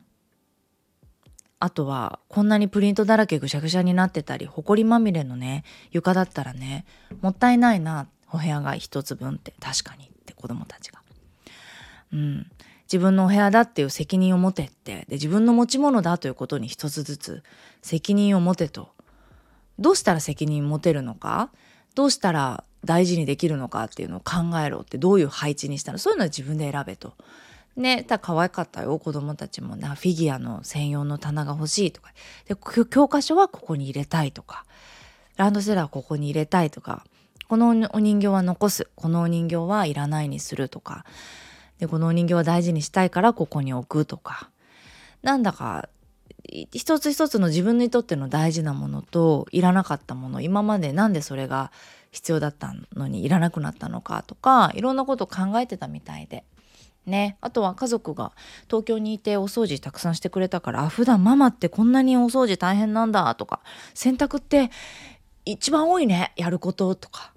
[1.60, 6.86] あとはこんなにプリントだらけぐしゃぐしゃになってたりほこりまみれのね床だったらね
[7.22, 11.04] もったいないなお部屋が一つ分って確かにって子供たちが。
[12.14, 12.50] うん、
[12.86, 17.44] 自分のお部屋だっていう責任を持てってで自分の持ち物だということに一つずつ
[17.84, 18.90] 責任を持てと
[19.78, 21.52] どうしたら責任持てるのか
[21.98, 27.14] どうしたら大事にできるのかっていうのを考えろってどういう配置にしたらそういうのは自分で選べと。
[27.76, 29.00] ね、だ可愛かったよ。
[29.00, 32.12] 子供たちもなフィギュアの専用の棚が欲しいとか。
[32.48, 34.64] で教科書はここに入れたいとか。
[35.38, 37.04] ランドセルはここに入れたいとか。
[37.48, 38.88] このお人形は残す。
[38.94, 41.04] このお人形はいらないにするとか。
[41.80, 44.52] でこのお人形は大事にしたいからここに置くとか。
[45.24, 45.90] なんだか
[46.48, 51.72] 一つ一つの自分にとっての大事なものといらなかったもの今までなんでそれが
[52.12, 56.44] 必要だったのにいらなくなったのかとかいろんなことを考えてたみたいで。
[57.06, 58.34] ね、あとは家族が
[58.66, 63.62] 東京にいてお掃除たくさんしてくれたからあ普段ママってこんなにお掃除大変なんだとか
[63.94, 64.72] 洗濯って
[65.46, 66.34] 一番多いね。
[66.36, 67.32] やることとか。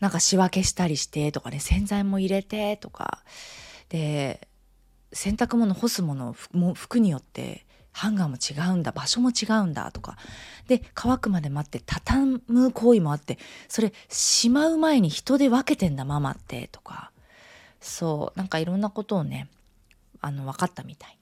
[0.00, 1.60] なんか仕分けしたりしてとかね。
[1.60, 3.24] 洗剤も入れてとか。
[3.88, 4.46] で
[5.14, 7.64] 洗濯物干すものも服によって
[7.94, 10.18] ハンガーも違うんだ場所も違うんだとか。
[10.68, 13.38] で乾くまで待って畳む行為もあって
[13.68, 17.10] それしまう前に人で分けてんだママってとか。
[17.80, 19.48] そうなんかいろんなことをね
[20.20, 21.18] あの分かったみたい。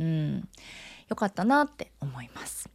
[0.00, 0.48] うん。
[1.08, 2.68] よかったなって思います。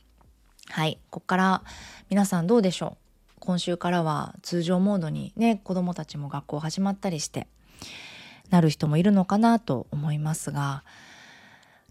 [0.70, 0.99] はい。
[1.10, 1.64] こっから
[2.10, 2.97] 皆さんどうでしょう？
[3.39, 7.47] 今週からは通常モードにね子どもたちも学校始まったりして
[8.52, 10.84] なる人もいるのかなと思いますが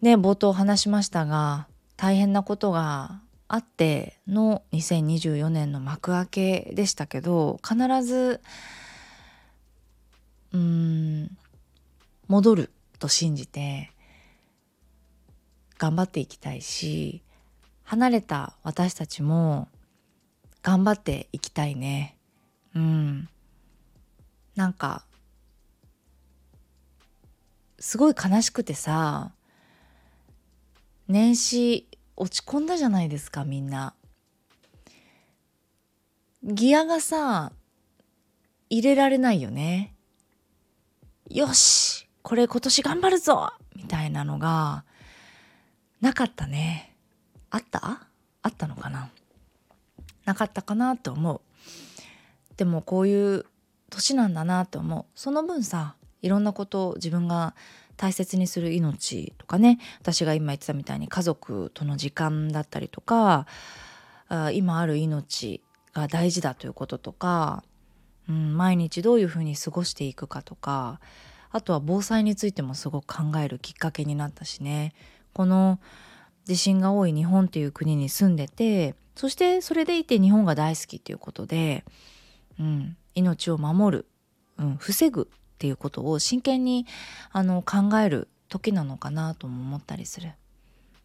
[0.02, 8.40] ね冒頭話しましたが大変なことがあっての2024年の幕開けでしたけど必ず
[10.52, 11.36] うん
[12.28, 13.90] 戻ると信じて
[15.78, 17.22] 頑張っていきたいし
[17.82, 19.68] 離れた私たちも
[20.62, 22.16] 頑張っていきたいね。
[22.74, 23.28] うん。
[24.54, 25.04] なんか
[27.78, 29.32] すごい悲しくてさ
[31.10, 33.94] 年始落ち込んだじゃないですかみんな。
[36.44, 37.50] ギアがさ
[38.68, 39.92] 入れられないよね。
[41.28, 44.84] よしこれ今年頑張るぞみたいなのが
[46.00, 46.94] なかったね。
[47.50, 48.06] あった？
[48.42, 49.10] あったのかな？
[50.24, 51.40] なかったかなと思う。
[52.56, 53.46] でもこういう
[53.90, 55.04] 年なんだなって思う。
[55.16, 57.56] その分さいろんなことを自分が
[58.00, 63.46] 大切にする命とかね私が今言ってたみたいに家族との時間だったりとか
[64.30, 65.60] あ今ある命
[65.92, 67.62] が大事だということとか、
[68.26, 70.98] うん、毎日どういうふうに過ごしていくかとか
[71.50, 74.94] あとは防災についてもすごく考えるきっかけになったしね。
[75.34, 75.78] この
[76.46, 81.84] 地震が多い日本という国に住んでてそしてそれでいて日本が大好きっていうことで、
[82.58, 84.06] うん、命を守る、
[84.56, 85.30] うん、防ぐ
[85.60, 86.86] っていうことを真剣に
[87.32, 90.32] あの考える時なのかなとも思ったりする。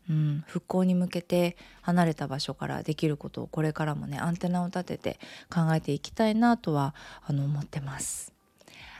[0.09, 5.19] うん、復興に向けて離れた場所からできることをこれからもねアンテナを立てて
[5.53, 6.93] 考えていきたいなとは
[7.25, 8.31] あの思ってます。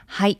[0.06, 0.32] はい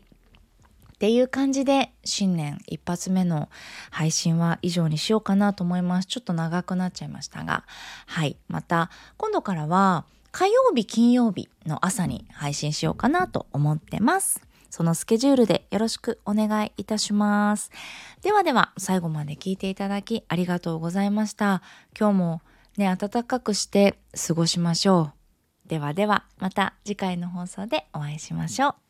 [0.93, 3.49] っていう感じで新年一発目の
[3.89, 6.07] 配信は以上にしようかなと思います。
[6.07, 7.65] ちょっと長くなっちゃいましたが。
[8.05, 8.37] はい。
[8.47, 14.47] また今度からは火曜日金曜日の朝に配信しようかなと思ってます。
[14.69, 17.71] そのスケジュールでよろしくお願いいたします。
[18.21, 21.61] ではでは最後まで聞いていただきありがとうございました。
[21.97, 22.41] 今日も
[22.77, 23.97] ね、暖かくして
[24.27, 25.11] 過ごしましょ
[25.65, 25.69] う。
[25.69, 28.86] ではではまた次回の放送でお会いしましょう。